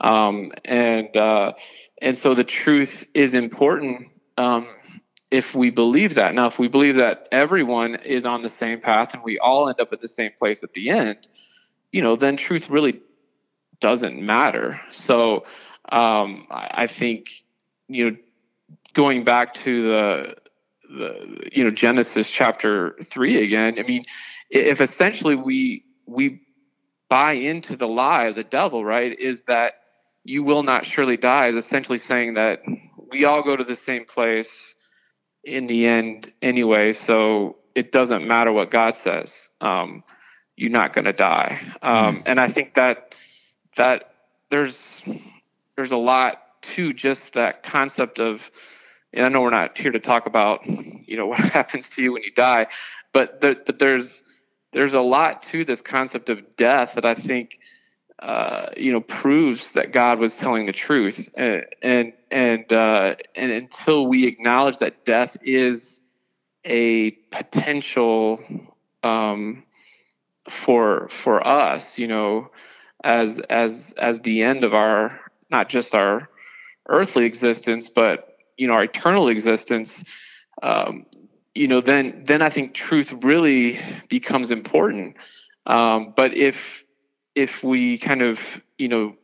[0.00, 1.52] Um, and uh,
[2.00, 4.66] and so the truth is important um,
[5.30, 6.34] if we believe that.
[6.34, 9.78] Now if we believe that everyone is on the same path and we all end
[9.78, 11.28] up at the same place at the end
[11.92, 13.00] you know then truth really
[13.84, 14.80] doesn't matter.
[14.90, 15.44] So
[15.92, 17.28] um, I, I think
[17.86, 18.16] you know
[18.94, 20.36] going back to the
[20.88, 23.78] the you know Genesis chapter three again.
[23.78, 24.04] I mean,
[24.48, 26.40] if essentially we we
[27.10, 29.74] buy into the lie of the devil, right, is that
[30.24, 32.62] you will not surely die is essentially saying that
[33.10, 34.74] we all go to the same place
[35.44, 36.94] in the end anyway.
[36.94, 39.50] So it doesn't matter what God says.
[39.60, 40.04] Um,
[40.56, 41.60] you're not going to die.
[41.82, 43.14] Um, and I think that
[43.76, 44.14] that
[44.50, 45.02] there's
[45.76, 48.50] there's a lot to just that concept of
[49.12, 52.12] and I know we're not here to talk about you know what happens to you
[52.12, 52.66] when you die,
[53.12, 54.24] but there, but there's
[54.72, 57.60] there's a lot to this concept of death that I think
[58.18, 63.52] uh, you know proves that God was telling the truth, and and and, uh, and
[63.52, 66.00] until we acknowledge that death is
[66.64, 68.42] a potential
[69.02, 69.62] um,
[70.48, 72.50] for for us, you know,
[73.04, 76.28] as as as the end of our not just our
[76.88, 80.04] earthly existence, but you know our eternal existence.
[80.62, 81.06] Um,
[81.54, 85.16] you know, then then I think truth really becomes important.
[85.66, 86.84] Um, but if
[87.34, 88.40] if we kind of
[88.78, 89.16] you know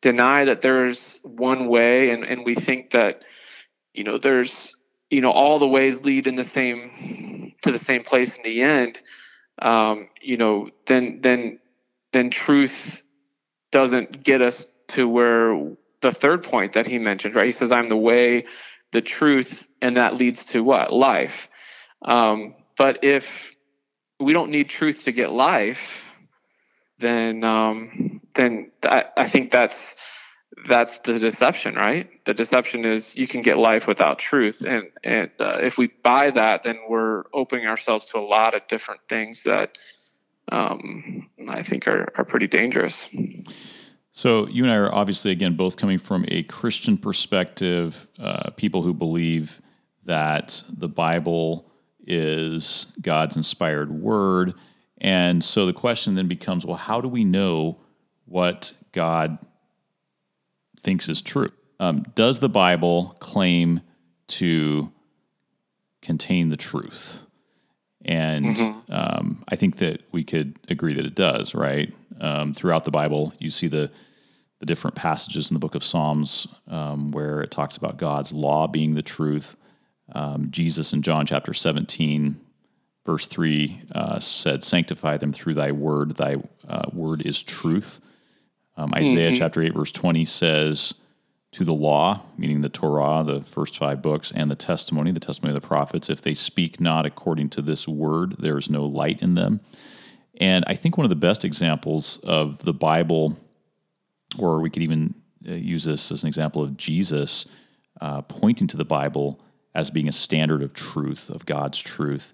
[0.00, 3.22] deny that there's one way, and and we think that
[3.94, 4.76] you know there's
[5.10, 8.62] you know all the ways lead in the same to the same place in the
[8.62, 9.00] end,
[9.60, 11.58] um, you know, then then
[12.12, 13.02] then truth
[13.70, 17.46] doesn't get us to where the third point that he mentioned, right?
[17.46, 18.46] He says, I'm the way,
[18.92, 20.92] the truth, and that leads to what?
[20.92, 21.48] Life.
[22.02, 23.54] Um, but if
[24.20, 26.04] we don't need truth to get life,
[26.98, 29.96] then um, then I, I think that's
[30.66, 32.08] that's the deception, right?
[32.24, 36.30] The deception is you can get life without truth, and and uh, if we buy
[36.30, 39.76] that, then we're opening ourselves to a lot of different things that
[40.50, 43.08] um, I think are, are pretty dangerous.
[44.12, 48.82] So you and I are obviously again both coming from a Christian perspective, uh, people
[48.82, 49.60] who believe
[50.04, 51.70] that the Bible
[52.06, 54.54] is God's inspired word,
[54.98, 57.78] and so the question then becomes, well, how do we know
[58.24, 59.38] what God
[60.80, 61.50] thinks is true?
[61.78, 63.80] Um, does the Bible claim
[64.28, 64.92] to
[66.02, 67.22] contain the truth?
[68.04, 68.92] And mm-hmm.
[68.92, 71.92] um, I think that we could agree that it does, right?
[72.20, 73.90] Um, throughout the Bible, you see the
[74.60, 78.66] the different passages in the book of Psalms um, where it talks about God's law
[78.66, 79.56] being the truth.
[80.12, 82.40] Um, Jesus in John chapter 17,
[83.06, 86.16] verse 3 uh, said, Sanctify them through thy word.
[86.16, 88.00] Thy uh, word is truth.
[88.76, 89.38] Um, Isaiah mm-hmm.
[89.38, 90.94] chapter 8, verse 20 says,
[91.52, 95.56] to the law, meaning the Torah, the first five books, and the testimony, the testimony
[95.56, 96.10] of the prophets.
[96.10, 99.60] If they speak not according to this word, there is no light in them.
[100.40, 103.38] And I think one of the best examples of the Bible,
[104.38, 105.14] or we could even
[105.48, 107.46] uh, use this as an example of Jesus
[108.00, 109.40] uh, pointing to the Bible
[109.74, 112.32] as being a standard of truth, of God's truth,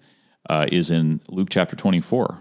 [0.49, 2.37] uh, is in Luke chapter 24.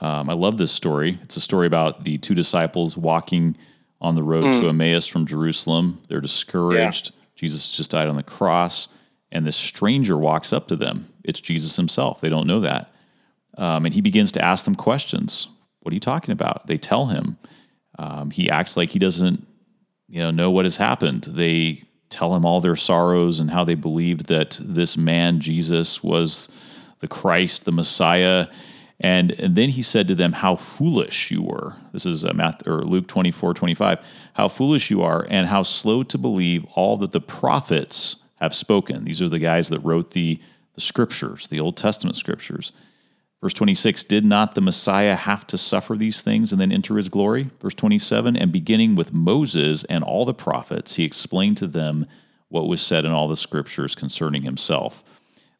[0.00, 1.18] Um, I love this story.
[1.22, 3.56] It's a story about the two disciples walking
[4.00, 4.60] on the road mm.
[4.60, 6.02] to Emmaus from Jerusalem.
[6.08, 7.06] They're discouraged.
[7.06, 7.20] Yeah.
[7.34, 8.88] Jesus just died on the cross,
[9.32, 11.08] and this stranger walks up to them.
[11.24, 12.20] It's Jesus himself.
[12.20, 12.92] They don't know that.
[13.56, 15.48] Um, and he begins to ask them questions.
[15.80, 16.66] What are you talking about?
[16.66, 17.38] They tell him.
[17.98, 19.46] Um, he acts like he doesn't
[20.08, 21.24] you know, know what has happened.
[21.24, 26.48] They tell him all their sorrows and how they believed that this man, Jesus, was
[27.00, 28.46] the Christ, the Messiah.
[29.00, 31.76] And, and then he said to them, How foolish you were.
[31.92, 33.98] This is uh, Math, or Luke 24, 25.
[34.34, 39.04] How foolish you are, and how slow to believe all that the prophets have spoken.
[39.04, 40.40] These are the guys that wrote the,
[40.74, 42.72] the scriptures, the Old Testament scriptures.
[43.42, 47.08] Verse 26 Did not the Messiah have to suffer these things and then enter his
[47.08, 47.50] glory?
[47.60, 52.06] Verse 27 And beginning with Moses and all the prophets, he explained to them
[52.48, 55.04] what was said in all the scriptures concerning himself.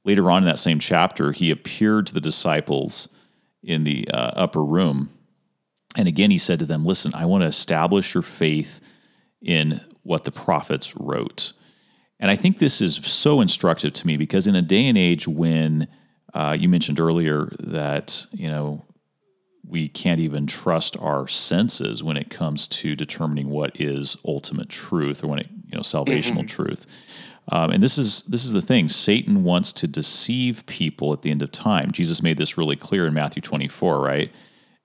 [0.05, 3.09] Later on in that same chapter, he appeared to the disciples
[3.65, 5.11] in the uh, upper room.
[5.97, 8.81] And again, he said to them, Listen, I want to establish your faith
[9.41, 11.53] in what the prophets wrote.
[12.21, 15.29] And I think this is so instructive to me because in a day and age
[15.29, 15.89] when
[16.33, 18.85] uh, you mentioned earlier that you know
[19.67, 25.25] we can't even trust our senses when it comes to determining what is ultimate truth
[25.25, 26.47] or when it you know salvational mm-hmm.
[26.47, 26.87] truth.
[27.51, 28.89] Um, and this is this is the thing.
[28.89, 31.93] Satan wants to deceive people at the end of time.
[31.93, 34.33] Jesus made this really clear in Matthew 24, right?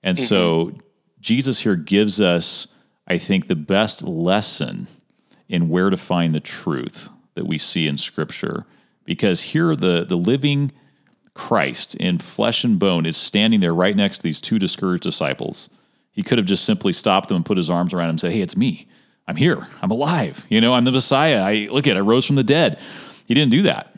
[0.03, 0.25] And mm-hmm.
[0.25, 0.73] so
[1.21, 2.67] Jesus here gives us,
[3.07, 4.87] I think, the best lesson
[5.47, 8.65] in where to find the truth that we see in Scripture,
[9.05, 10.73] because here the the living
[11.33, 15.69] Christ in flesh and bone is standing there right next to these two discouraged disciples.
[16.11, 18.33] He could have just simply stopped them and put his arms around them and said,
[18.33, 18.89] Hey, it's me.
[19.29, 19.67] I'm here.
[19.83, 20.43] I'm alive.
[20.49, 21.41] You know, I'm the Messiah.
[21.41, 22.79] I look at I rose from the dead.
[23.27, 23.95] He didn't do that.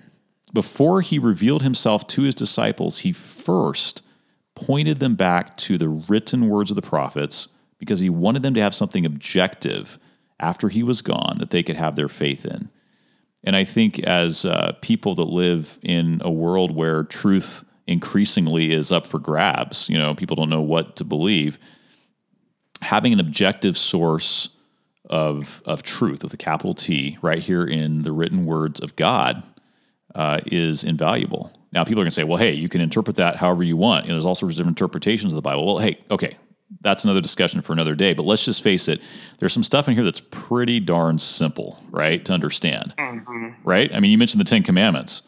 [0.54, 4.04] Before he revealed himself to his disciples, he first
[4.56, 7.48] pointed them back to the written words of the prophets
[7.80, 9.98] because he wanted them to have something objective
[10.38, 12.70] after he was gone that they could have their faith in.
[13.42, 18.92] And I think as uh, people that live in a world where truth increasingly is
[18.92, 21.58] up for grabs, you know, people don't know what to believe,
[22.82, 24.50] having an objective source
[25.12, 29.44] of, of truth with a capital T right here in the written words of God
[30.16, 31.52] uh, is invaluable.
[31.74, 34.06] Now, people are going to say, well, hey, you can interpret that however you want.
[34.06, 35.66] You know, there's all sorts of different interpretations of the Bible.
[35.66, 36.36] Well, hey, okay,
[36.82, 38.14] that's another discussion for another day.
[38.14, 39.02] But let's just face it,
[39.40, 43.50] there's some stuff in here that's pretty darn simple, right, to understand, mm-hmm.
[43.64, 43.94] right?
[43.94, 45.24] I mean, you mentioned the Ten Commandments.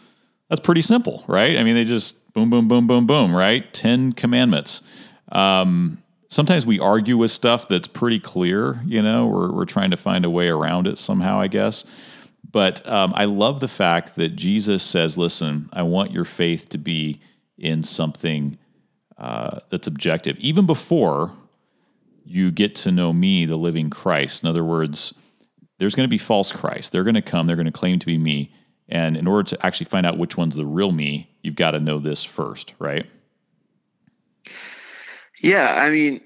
[0.49, 1.57] That's pretty simple, right?
[1.57, 3.71] I mean, they just boom, boom, boom, boom, boom, right?
[3.73, 4.81] Ten Commandments.
[5.31, 6.02] Um,
[6.33, 10.25] sometimes we argue with stuff that's pretty clear, you know, we're, we're trying to find
[10.25, 11.85] a way around it somehow, I guess.
[12.49, 16.77] But um, I love the fact that Jesus says, listen, I want your faith to
[16.77, 17.21] be
[17.57, 18.57] in something
[19.17, 21.31] uh, that's objective, even before
[22.25, 24.43] you get to know me, the living Christ.
[24.43, 25.13] In other words,
[25.77, 26.91] there's going to be false Christ.
[26.91, 28.51] They're going to come, they're going to claim to be me.
[28.89, 31.79] And in order to actually find out which one's the real me, you've got to
[31.79, 33.05] know this first, right?
[35.43, 36.21] Yeah, I mean,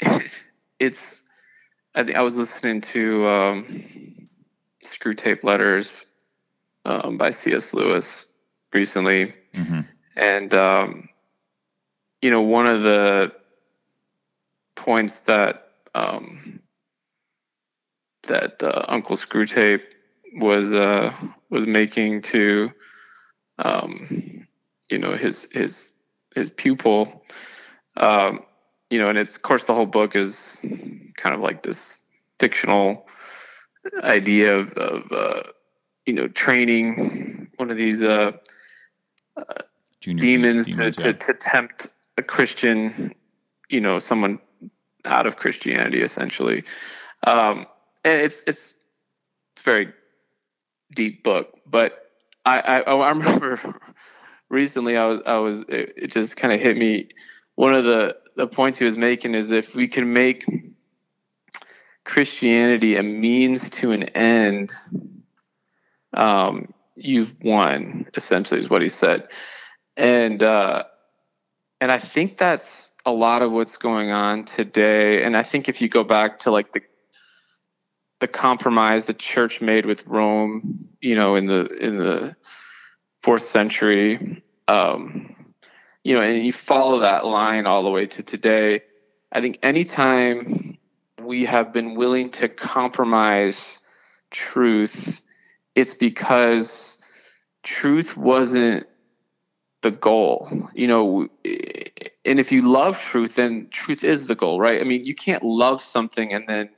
[0.80, 1.22] it's.
[1.94, 4.28] I think I was listening to um,
[4.82, 6.06] Screwtape Letters
[6.86, 7.74] um, by C.S.
[7.74, 8.26] Lewis
[8.72, 9.80] recently, mm-hmm.
[10.16, 11.10] and um,
[12.22, 13.32] you know, one of the
[14.74, 16.60] points that um,
[18.22, 19.82] that uh, Uncle Screwtape
[20.36, 21.12] was uh,
[21.50, 22.70] was making to
[23.58, 24.46] um,
[24.90, 25.92] you know his his
[26.34, 27.22] his pupil.
[27.98, 28.40] Um,
[28.92, 30.64] you know, and it's of course the whole book is
[31.16, 32.00] kind of like this
[32.38, 33.08] fictional
[34.02, 35.42] idea of, of uh,
[36.04, 38.32] you know training one of these uh,
[39.36, 39.54] uh
[40.00, 43.14] demons, demons, to, to, to tempt a Christian,
[43.70, 44.38] you know, someone
[45.06, 46.64] out of Christianity essentially.
[47.26, 47.66] Um,
[48.04, 48.74] and it's it's
[49.54, 49.92] it's very
[50.94, 52.10] deep book, but
[52.44, 53.58] I I, I remember
[54.50, 57.08] recently I was I was it, it just kind of hit me.
[57.54, 60.44] One of the the points he was making is if we can make
[62.04, 64.72] Christianity a means to an end,
[66.14, 68.06] um, you've won.
[68.14, 69.28] Essentially, is what he said,
[69.96, 70.84] and uh,
[71.80, 75.24] and I think that's a lot of what's going on today.
[75.24, 76.82] And I think if you go back to like the
[78.20, 82.36] the compromise the church made with Rome, you know, in the in the
[83.20, 85.31] fourth century, um,
[86.04, 88.82] you know, and you follow that line all the way to today.
[89.30, 90.78] I think anytime
[91.22, 93.80] we have been willing to compromise
[94.30, 95.22] truth,
[95.74, 96.98] it's because
[97.62, 98.86] truth wasn't
[99.82, 101.28] the goal you know
[102.24, 105.42] and if you love truth then truth is the goal right i mean you can't
[105.42, 106.70] love something and then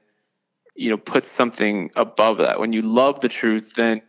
[0.74, 4.00] you know put something above that when you love the truth then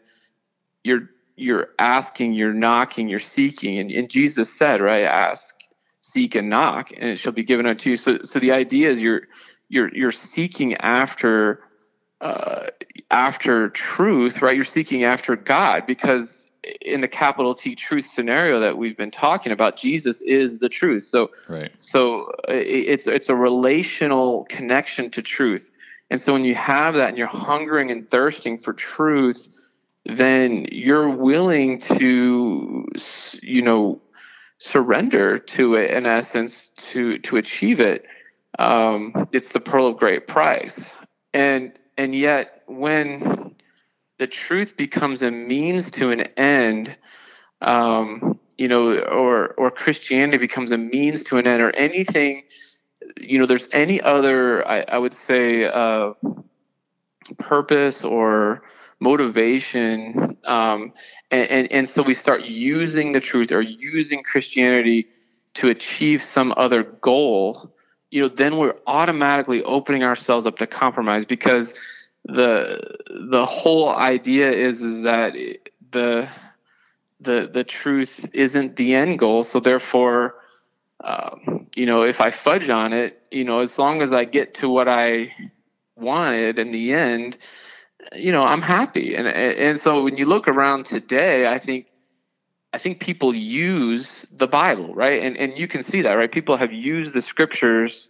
[0.84, 5.60] you're you're asking you're knocking you're seeking and, and jesus said right ask
[6.02, 9.02] seek and knock and it shall be given unto you so so the idea is
[9.02, 9.24] you're
[9.68, 11.62] you're you're seeking after
[12.22, 12.68] uh,
[13.12, 18.78] after truth right you're seeking after god because in the capital T truth scenario that
[18.78, 21.04] we've been talking about, Jesus is the truth.
[21.04, 21.72] So, right.
[21.80, 25.72] so it's it's a relational connection to truth.
[26.10, 29.50] And so when you have that and you're hungering and thirsting for truth,
[30.06, 32.86] then you're willing to,
[33.42, 34.02] you know,
[34.58, 38.06] surrender to it in essence to to achieve it.
[38.58, 40.98] Um, it's the pearl of great price,
[41.34, 43.56] and and yet when
[44.18, 46.96] the truth becomes a means to an end,
[47.62, 52.44] um, you know, or or Christianity becomes a means to an end, or anything,
[53.20, 56.14] you know, there's any other, I, I would say, uh,
[57.38, 58.64] purpose or
[59.06, 60.92] motivation, um,
[61.32, 65.08] and, and and so we start using the truth or using Christianity
[65.56, 67.72] to achieve some other goal.
[68.12, 71.76] You know, then we're automatically opening ourselves up to compromise because
[72.26, 75.34] the the whole idea is is that
[75.92, 76.28] the
[77.20, 80.36] the the truth isn't the end goal so therefore
[81.04, 84.56] um, you know if i fudge on it you know as long as i get
[84.56, 85.32] to what i
[85.96, 87.38] wanted in the end
[88.14, 89.16] you know i'm happy.
[89.16, 91.88] And and so when you look around today i think
[92.74, 95.24] i think people use the bible right?
[95.24, 96.32] And and you can see that right?
[96.32, 98.10] People have used the scriptures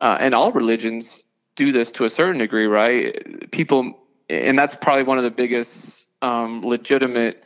[0.00, 3.50] uh, and all religions do this to a certain degree, right?
[3.50, 3.98] People,
[4.30, 7.44] and that's probably one of the biggest um, legitimate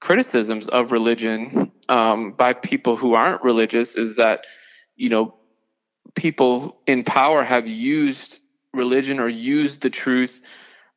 [0.00, 4.44] criticisms of religion um, by people who aren't religious is that,
[4.96, 5.34] you know,
[6.14, 8.40] people in power have used
[8.72, 10.42] religion or used the truth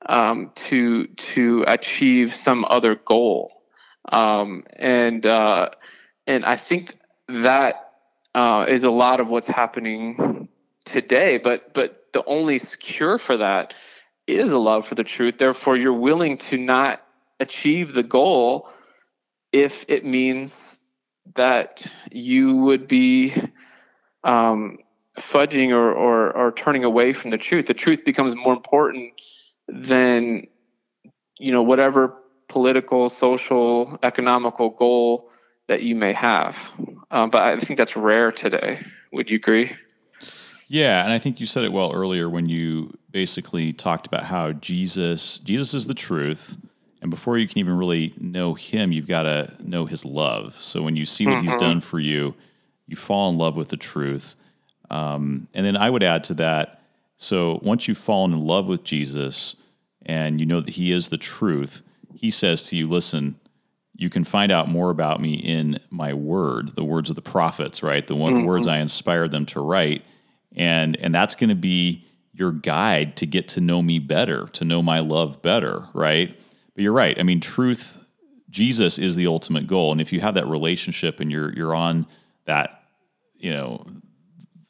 [0.06, 3.52] um, to to achieve some other goal,
[4.12, 5.70] um, and uh,
[6.28, 6.96] and I think
[7.28, 7.94] that
[8.36, 10.48] uh, is a lot of what's happening
[10.86, 11.38] today.
[11.38, 13.74] But but the only cure for that
[14.28, 15.38] is a love for the truth.
[15.38, 17.06] Therefore, you're willing to not
[17.40, 18.70] achieve the goal
[19.52, 20.80] if it means
[21.36, 23.34] that you would be
[24.24, 24.80] um,
[25.18, 27.68] fudging or, or, or turning away from the truth.
[27.68, 29.14] The truth becomes more important
[29.68, 30.48] than
[31.40, 32.16] you know whatever
[32.48, 35.30] political, social, economical goal
[35.68, 36.72] that you may have.
[37.10, 38.80] Um, but I think that's rare today.
[39.12, 39.72] Would you agree?
[40.68, 44.54] Yeah, and I think you said it well earlier when you basically talked about how
[44.54, 46.58] Jesus Jesus is the truth,
[47.02, 50.56] and before you can even really know him, you've got to know his love.
[50.56, 51.48] So when you see what mm-hmm.
[51.48, 52.34] he's done for you,
[52.88, 54.36] you fall in love with the truth.
[54.90, 56.83] Um, and then I would add to that.
[57.24, 59.56] So once you've fallen in love with Jesus
[60.06, 61.82] and you know that he is the truth,
[62.14, 63.40] he says to you, "Listen,
[63.96, 67.82] you can find out more about me in my word, the words of the prophets,
[67.84, 68.06] right?
[68.06, 68.46] The one, mm-hmm.
[68.46, 70.04] words I inspired them to write."
[70.56, 74.66] and and that's going to be your guide to get to know me better, to
[74.66, 76.36] know my love better, right?
[76.74, 77.20] But you're right.
[77.20, 78.00] I mean, truth
[78.50, 82.08] Jesus is the ultimate goal, and if you have that relationship and you're you're on
[82.46, 82.84] that,
[83.36, 83.86] you know,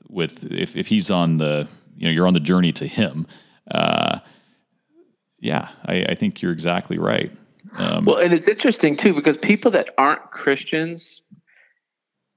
[0.10, 3.28] with if if he's on the you know you're on the journey to him,
[3.70, 4.20] uh,
[5.40, 7.32] yeah, I, I think you're exactly right.
[7.80, 11.22] Um, well, and it's interesting too because people that aren't Christians,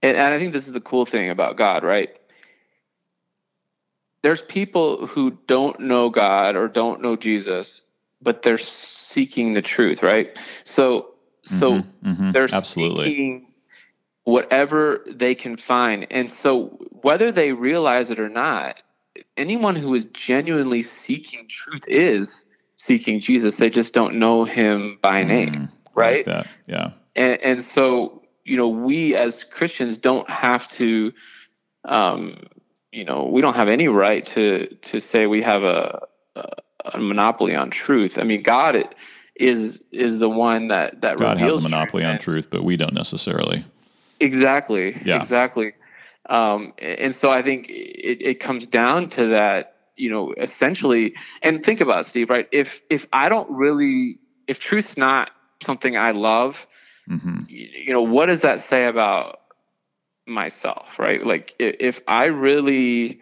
[0.02, 2.10] and, and I think this is the cool thing about God, right?
[4.26, 7.82] there's people who don't know God or don't know Jesus,
[8.20, 10.36] but they're seeking the truth, right?
[10.64, 13.04] So so mm-hmm, mm-hmm, they're absolutely.
[13.04, 13.46] seeking
[14.24, 16.08] whatever they can find.
[16.10, 18.82] And so whether they realize it or not,
[19.36, 22.46] anyone who is genuinely seeking truth is
[22.76, 23.56] seeking Jesus.
[23.56, 26.26] They just don't know him by mm, name, right?
[26.26, 26.90] Like yeah.
[27.14, 31.12] And, and so, you know, we as Christians don't have to
[31.86, 32.38] um,
[32.92, 36.02] you know, we don't have any right to to say we have a,
[36.34, 36.48] a,
[36.94, 38.18] a monopoly on truth.
[38.18, 38.94] I mean, God
[39.34, 42.76] is is the one that that God has a monopoly truth, on truth, but we
[42.76, 43.64] don't necessarily.
[44.18, 44.98] Exactly.
[45.04, 45.16] Yeah.
[45.16, 45.74] Exactly.
[46.28, 51.14] Um, and so I think it, it comes down to that, you know, essentially.
[51.42, 52.30] And think about it, Steve.
[52.30, 52.48] Right?
[52.52, 55.30] If if I don't really, if truth's not
[55.62, 56.66] something I love,
[57.08, 57.42] mm-hmm.
[57.48, 59.40] you, you know, what does that say about
[60.26, 61.24] myself, right?
[61.24, 63.20] Like if I really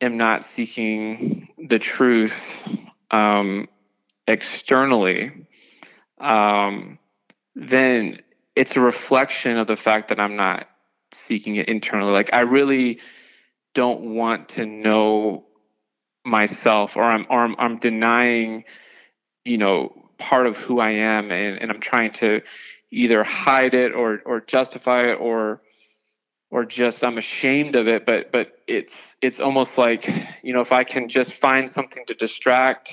[0.00, 2.66] am not seeking the truth
[3.10, 3.68] um,
[4.26, 5.46] externally,
[6.18, 6.98] um,
[7.54, 8.22] then
[8.56, 10.68] it's a reflection of the fact that I'm not
[11.14, 12.12] seeking it internally.
[12.12, 13.00] Like I really
[13.74, 15.46] don't want to know
[16.24, 18.64] myself, or I'm or I'm, I'm denying,
[19.44, 22.42] you know, part of who I am, and, and I'm trying to
[22.90, 25.62] either hide it or or justify it or
[26.50, 30.08] or just I'm ashamed of it, but but it's it's almost like
[30.42, 32.92] you know if I can just find something to distract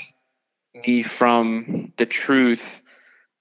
[0.73, 2.81] me from the truth,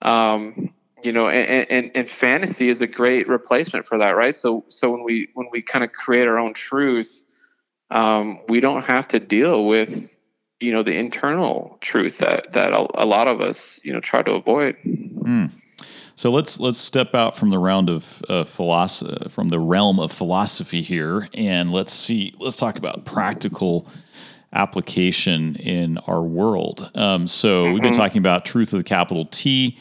[0.02, 0.70] um,
[1.02, 4.34] you know, and, and, and fantasy is a great replacement for that, right?
[4.34, 7.24] So so when we when we kind of create our own truth,
[7.90, 10.18] um, we don't have to deal with
[10.60, 14.22] you know the internal truth that that a, a lot of us you know try
[14.22, 14.76] to avoid.
[14.84, 15.50] Mm.
[16.14, 20.10] So let's let's step out from the round of uh, philosophy from the realm of
[20.10, 22.34] philosophy here, and let's see.
[22.38, 23.86] Let's talk about practical
[24.52, 26.90] application in our world.
[26.94, 27.72] Um, so mm-hmm.
[27.72, 28.00] we've been mm-hmm.
[28.00, 29.78] talking about truth with a capital T,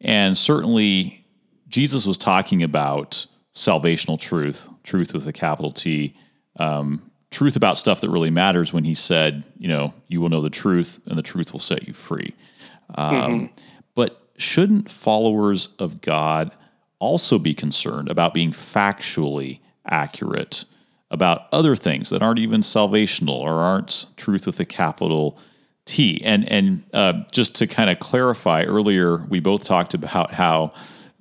[0.00, 1.26] and certainly
[1.68, 6.16] Jesus was talking about salvational truth, truth with a capital T.
[6.56, 10.40] Um, truth about stuff that really matters when he said, you know, you will know
[10.40, 12.34] the truth and the truth will set you free.
[12.94, 13.46] Um, mm-hmm.
[13.94, 16.52] But shouldn't followers of God
[16.98, 20.64] also be concerned about being factually accurate
[21.10, 25.38] about other things that aren't even salvational or aren't truth with a capital
[25.88, 26.20] T?
[26.22, 30.72] And and uh, just to kind of clarify, earlier we both talked about how.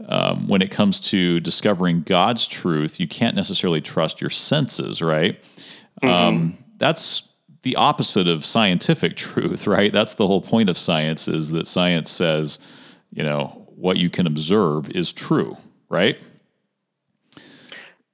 [0.09, 5.41] Um, when it comes to discovering God's truth, you can't necessarily trust your senses, right?
[6.03, 6.07] Mm-hmm.
[6.07, 7.27] Um, that's
[7.63, 9.91] the opposite of scientific truth, right?
[9.91, 12.59] That's the whole point of science is that science says,
[13.11, 15.57] you know, what you can observe is true,
[15.89, 16.17] right?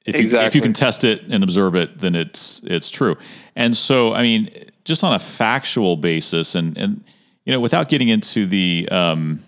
[0.05, 0.43] If exactly.
[0.43, 3.15] you, if you can test it and observe it, then it's it's true.
[3.55, 4.49] And so, I mean,
[4.85, 7.03] just on a factual basis, and and
[7.45, 9.43] you know, without getting into the um,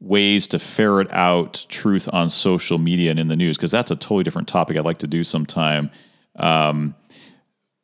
[0.00, 3.96] ways to ferret out truth on social media and in the news, because that's a
[3.96, 4.76] totally different topic.
[4.76, 5.90] I'd like to do sometime
[6.36, 6.94] um,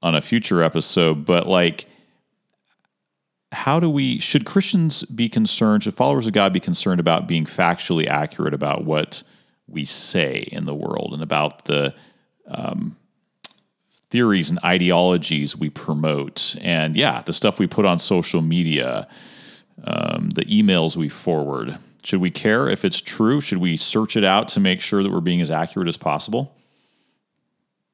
[0.03, 1.25] on a future episode.
[1.25, 1.87] But like,
[3.53, 5.85] how do we should Christians be concerned?
[5.85, 9.23] Should followers of God be concerned about being factually accurate about what
[9.67, 11.95] we say in the world and about the
[12.49, 12.97] um,
[14.11, 16.57] theories and ideologies we promote?
[16.61, 19.09] And yeah, the stuff we put on social media,
[19.85, 21.79] um, the emails we forward.
[22.03, 23.41] Should we care if it's true?
[23.41, 26.55] Should we search it out to make sure that we're being as accurate as possible?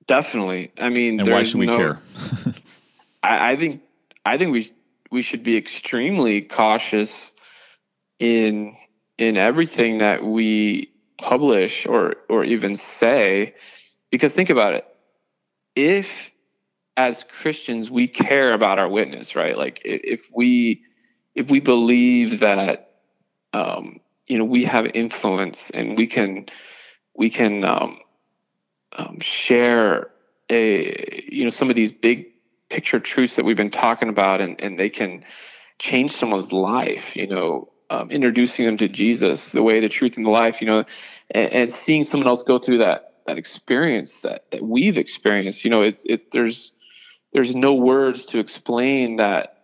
[0.07, 0.71] Definitely.
[0.79, 2.01] I mean, and why should we no, care?
[3.23, 3.81] I, I think
[4.25, 4.71] I think we
[5.11, 7.33] we should be extremely cautious
[8.19, 8.77] in
[9.17, 13.55] in everything that we publish or or even say
[14.11, 14.87] because think about it
[15.77, 16.31] if
[16.97, 19.57] as christians we care about our witness right?
[19.57, 20.83] Like if we
[21.35, 22.93] if we believe that
[23.53, 26.47] um you know we have influence and we can
[27.17, 27.99] we can um,
[28.97, 30.11] um share
[30.51, 32.27] a you know some of these big
[32.69, 35.25] picture truths that we've been talking about and, and they can
[35.79, 40.27] change someone's life, you know, um, introducing them to Jesus, the way, the truth, and
[40.27, 40.85] the life, you know,
[41.31, 45.71] and, and, seeing someone else go through that that experience that that we've experienced, you
[45.71, 46.73] know, it's it there's
[47.33, 49.59] there's no words to explain that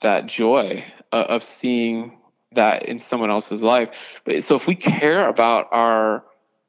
[0.00, 2.18] that joy uh, of seeing
[2.52, 4.20] that in someone else's life.
[4.24, 6.24] But so if we care about our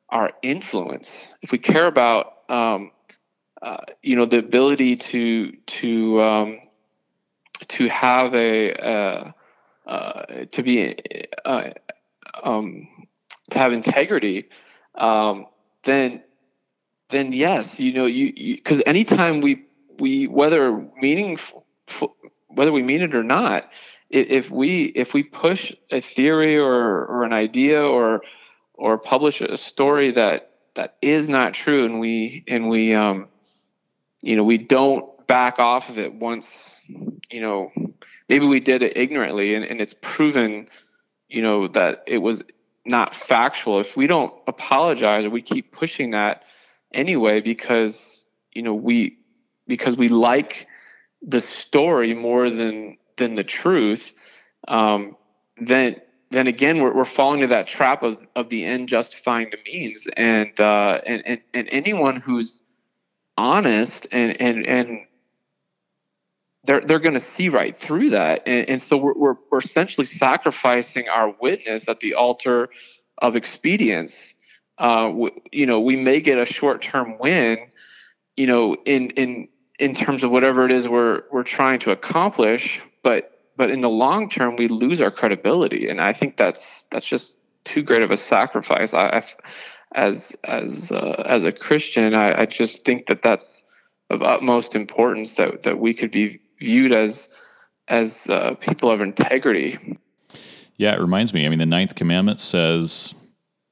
[0.09, 2.91] our influence, if we care about um,
[3.61, 6.59] uh, you know the ability to to um,
[7.67, 9.31] to have a uh,
[9.85, 10.95] uh, to be
[11.45, 11.69] uh,
[12.43, 12.87] um,
[13.51, 14.49] to have integrity,
[14.95, 15.45] um,
[15.83, 16.23] then
[17.09, 19.65] then yes, you know you because anytime we
[19.99, 21.65] we whether meaningful
[22.47, 23.71] whether we mean it or not,
[24.09, 28.21] if we if we push a theory or or an idea or
[28.73, 33.27] or publish a story that that is not true and we and we um
[34.21, 36.81] you know, we don't back off of it once,
[37.29, 37.71] you know,
[38.27, 40.67] maybe we did it ignorantly and, and it's proven,
[41.27, 42.43] you know, that it was
[42.85, 43.79] not factual.
[43.79, 46.43] If we don't apologize or we keep pushing that
[46.93, 49.17] anyway because, you know, we
[49.67, 50.67] because we like
[51.21, 54.13] the story more than than the truth,
[54.67, 55.15] um,
[55.57, 55.97] then
[56.31, 60.07] then again we're, we're falling to that trap of, of the end justifying the means
[60.15, 62.63] and uh, and, and and anyone who's
[63.37, 64.99] honest and and and
[66.69, 68.43] they're they're going to see right through that.
[68.45, 72.69] And, and so we're, we're, we're essentially sacrificing our witness at the altar
[73.17, 74.35] of expedience.
[74.77, 75.11] Uh,
[75.51, 77.57] you know we may get a short-term win
[78.37, 82.81] you know in in in terms of whatever it is we're we're trying to accomplish
[83.03, 85.89] but but in the long term we lose our credibility.
[85.89, 88.93] And i think that's that's just too great of a sacrifice.
[88.93, 89.35] I I've,
[89.93, 93.65] as as uh, as a Christian, I, I, just think that that's
[94.09, 97.29] of utmost importance that that we could be viewed as
[97.87, 99.97] as uh, people of integrity.
[100.77, 101.45] Yeah, it reminds me.
[101.45, 103.15] I mean, the ninth commandment says,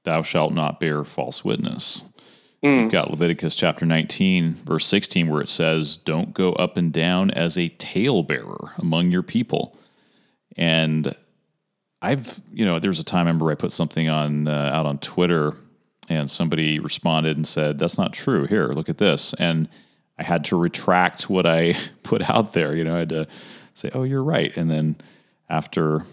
[0.04, 2.04] "Thou shalt not bear false witness."
[2.64, 2.84] Mm.
[2.84, 7.32] We've got Leviticus chapter 19, verse 16, where it says, Don't go up and down
[7.32, 9.78] as a talebearer among your people.
[10.56, 11.16] And
[12.02, 14.86] I've, you know, there was a time I remember I put something on uh, out
[14.86, 15.54] on Twitter
[16.10, 18.46] and somebody responded and said, that's not true.
[18.46, 19.34] Here, look at this.
[19.36, 19.68] And
[20.20, 22.76] I had to retract what I put out there.
[22.76, 23.28] You know, I had to
[23.74, 24.55] say, oh, you're right.
[24.55, 24.95] And then
[25.49, 26.03] after,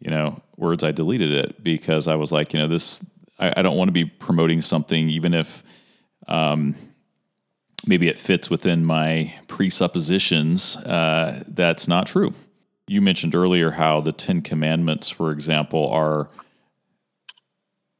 [0.00, 3.04] you know, words, I deleted it because I was like, you know, this,
[3.38, 5.62] I, I don't want to be promoting something, even if,
[6.28, 6.76] um,
[7.86, 10.76] maybe it fits within my presuppositions.
[10.76, 12.32] Uh, that's not true.
[12.86, 16.28] You mentioned earlier how the Ten Commandments, for example, are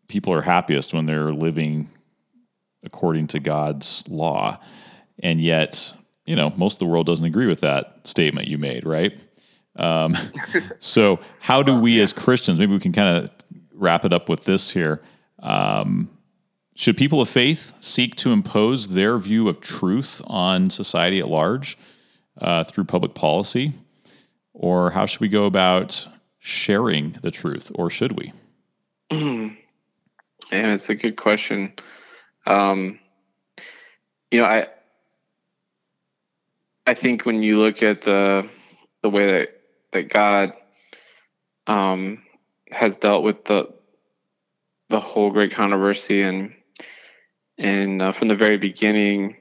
[0.08, 1.90] people are happiest when they're living
[2.84, 4.60] according to God's law.
[5.20, 5.94] And yet,
[6.26, 9.18] you know, most of the world doesn't agree with that statement you made, right?
[9.76, 10.16] Um,
[10.78, 13.30] so, how do we as Christians, maybe we can kind of
[13.72, 15.02] wrap it up with this here.
[15.40, 16.10] Um,
[16.76, 21.78] should people of faith seek to impose their view of truth on society at large
[22.38, 23.72] uh, through public policy?
[24.52, 26.06] Or how should we go about
[26.38, 28.32] sharing the truth, or should we?
[29.10, 29.56] Mm.
[30.52, 31.72] Yeah, it's a good question.
[32.46, 32.98] Um,
[34.30, 34.68] you know, I
[36.86, 38.48] I think when you look at the
[39.02, 39.60] the way that
[39.92, 40.52] that God
[41.66, 42.22] um,
[42.70, 43.72] has dealt with the
[44.90, 46.54] the whole great controversy and
[47.56, 49.36] and uh, from the very beginning,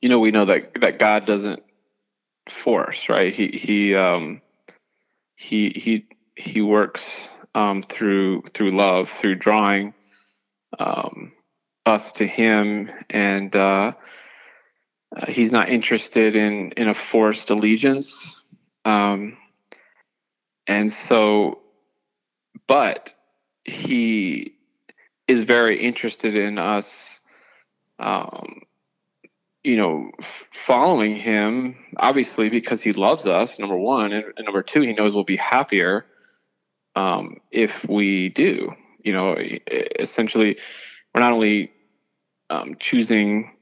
[0.00, 1.62] you know, we know that that God doesn't
[2.48, 3.32] force, right?
[3.32, 4.40] He he um,
[5.36, 9.92] he he he works um, through through love, through drawing
[10.78, 11.32] um,
[11.84, 13.92] us to Him, and uh,
[15.16, 18.42] uh, He's not interested in in a forced allegiance.
[18.84, 19.36] Um,
[20.66, 21.60] and so,
[22.66, 23.14] but
[23.64, 24.56] He
[25.28, 27.20] is very interested in us.
[27.98, 28.62] Um,
[29.62, 34.12] you know, f- following him, obviously, because he loves us, number one.
[34.12, 36.06] And, and number two, he knows we'll be happier
[36.96, 38.74] um, if we do.
[39.02, 40.58] You know, essentially,
[41.14, 41.72] we're not only
[42.48, 43.52] um, choosing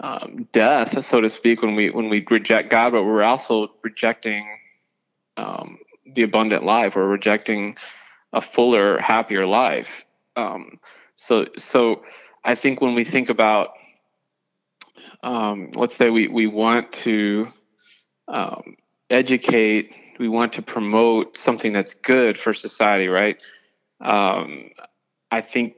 [0.00, 4.58] um, death, so to speak, when we when we reject God, but we're also rejecting
[5.36, 6.96] um, the abundant life.
[6.96, 7.76] We're rejecting
[8.32, 10.04] a fuller, happier life.
[10.36, 10.80] Um,
[11.16, 12.04] so, so
[12.44, 13.74] I think when we think about,
[15.22, 17.48] um, let's say we we want to
[19.10, 23.38] educate we want to promote something that's good for society, right?
[24.02, 24.70] Um,
[25.30, 25.76] I think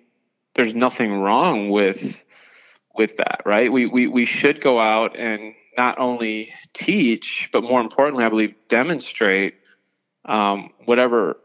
[0.55, 2.25] there's nothing wrong with
[2.95, 3.73] with that, right?
[3.73, 8.55] We, we we should go out and not only teach, but more importantly, I believe
[8.69, 9.55] demonstrate
[10.25, 11.39] um, whatever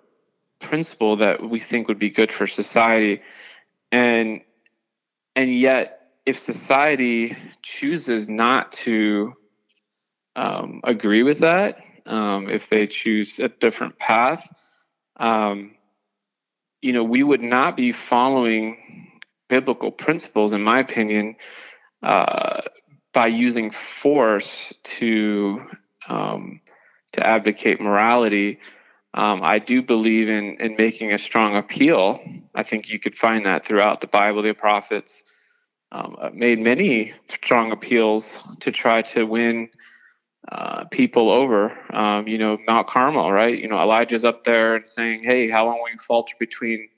[0.60, 3.22] principle that we think would be good for society,
[3.92, 4.42] and
[5.36, 9.34] and yet, if society chooses not to
[10.36, 14.48] um, agree with that, um, if they choose a different path.
[15.18, 15.72] Um,
[16.82, 19.07] you know, we would not be following
[19.48, 21.36] biblical principles, in my opinion,
[22.04, 22.62] uh,
[23.14, 25.62] by using force to
[26.08, 26.62] um,
[27.14, 28.60] to advocate morality.
[29.14, 32.20] Um, I do believe in in making a strong appeal.
[32.54, 34.42] I think you could find that throughout the Bible.
[34.42, 35.24] The prophets
[35.92, 39.70] um, made many strong appeals to try to win
[40.52, 41.78] uh, people over.
[41.94, 43.58] Um, you know, Mount Carmel, right?
[43.58, 46.90] You know, Elijah's up there and saying, "Hey, how long will you falter between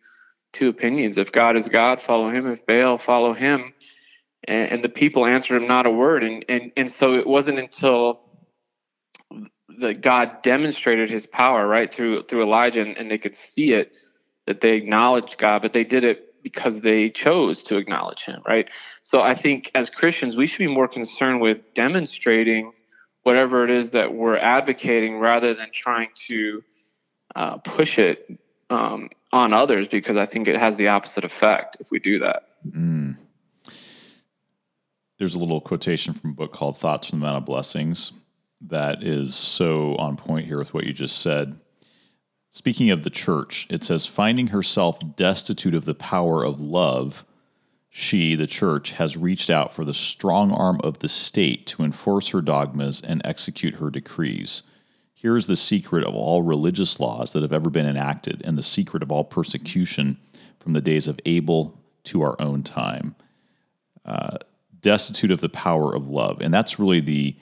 [0.53, 1.17] two opinions?
[1.17, 2.47] If God is God, follow Him.
[2.47, 3.73] If Baal, follow Him."
[4.45, 6.23] And, and the people answered him not a word.
[6.23, 8.21] And and and so it wasn't until
[9.79, 13.97] that God demonstrated His power, right, through through Elijah, and, and they could see it
[14.45, 18.69] that they acknowledged God, but they did it because they chose to acknowledge Him, right?
[19.03, 22.71] So I think as Christians, we should be more concerned with demonstrating
[23.23, 26.63] whatever it is that we're advocating rather than trying to
[27.35, 28.39] uh, push it
[28.69, 32.47] um, on others because I think it has the opposite effect if we do that.
[32.67, 33.17] Mm.
[35.17, 38.13] There's a little quotation from a book called Thoughts from the Mount of Blessings
[38.61, 41.59] that is so on point here with what you just said.
[42.51, 47.23] Speaking of the church, it says, finding herself destitute of the power of love
[47.89, 52.29] she, the church, has reached out for the strong arm of the state to enforce
[52.29, 54.61] her dogmas and execute her decrees.
[55.19, 58.63] Here is the secret of all religious laws that have ever been enacted, and the
[58.63, 60.15] secret of all persecution
[60.61, 63.15] from the days of Abel to our own time.
[64.05, 64.37] Uh,
[64.79, 66.39] destitute of the power of love.
[66.39, 67.35] And that's really the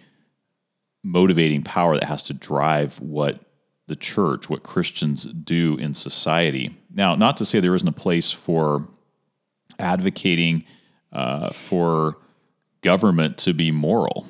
[1.03, 3.41] motivating power that has to drive what
[3.86, 6.75] the church, what Christians do in society.
[6.91, 8.88] Now, not to say there isn't a place for
[9.78, 10.65] advocating
[11.11, 12.17] uh, for
[12.82, 14.25] government to be moral.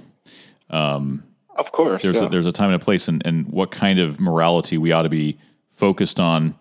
[0.69, 1.23] Um,
[1.57, 2.25] of course, there's yeah.
[2.25, 5.03] a, there's a time and a place, and, and what kind of morality we ought
[5.03, 5.37] to be
[5.69, 6.55] focused on,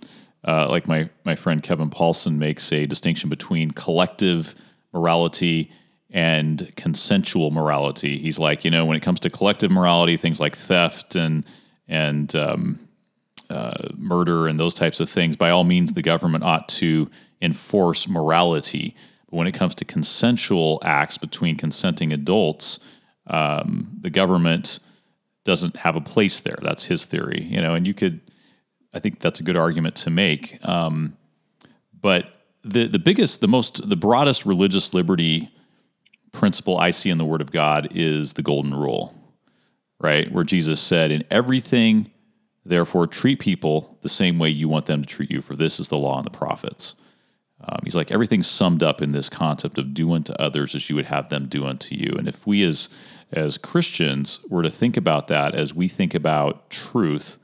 [0.44, 4.54] uh, like my my friend Kevin Paulson makes a distinction between collective
[4.92, 5.70] morality
[6.10, 8.18] and consensual morality.
[8.18, 11.44] He's like, you know, when it comes to collective morality, things like theft and
[11.88, 12.88] and um,
[13.50, 18.08] uh, murder and those types of things, by all means, the government ought to enforce
[18.08, 18.96] morality.
[19.30, 22.80] But when it comes to consensual acts between consenting adults,
[23.26, 24.78] um, the government
[25.46, 26.58] doesn't have a place there.
[26.60, 27.74] That's his theory, you know.
[27.74, 28.20] And you could,
[28.92, 30.58] I think that's a good argument to make.
[30.62, 31.16] Um,
[31.98, 32.26] but
[32.64, 35.50] the the biggest, the most, the broadest religious liberty
[36.32, 39.14] principle I see in the Word of God is the Golden Rule,
[40.00, 40.30] right?
[40.30, 42.10] Where Jesus said, "In everything,
[42.64, 45.88] therefore, treat people the same way you want them to treat you, for this is
[45.88, 46.96] the law and the prophets."
[47.60, 50.96] Um, he's like everything's summed up in this concept of do unto others as you
[50.96, 52.14] would have them do unto you.
[52.18, 52.90] And if we as
[53.36, 57.38] as Christians were to think about that as we think about truth,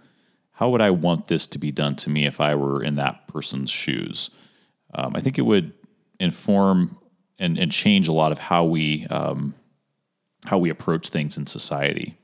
[0.53, 3.28] how would I want this to be done to me if I were in that
[3.28, 4.30] person's shoes?
[4.95, 5.72] Um, I think it would
[6.18, 6.97] inform
[7.38, 9.55] and, and change a lot of how we um,
[10.47, 12.16] how we approach things in society.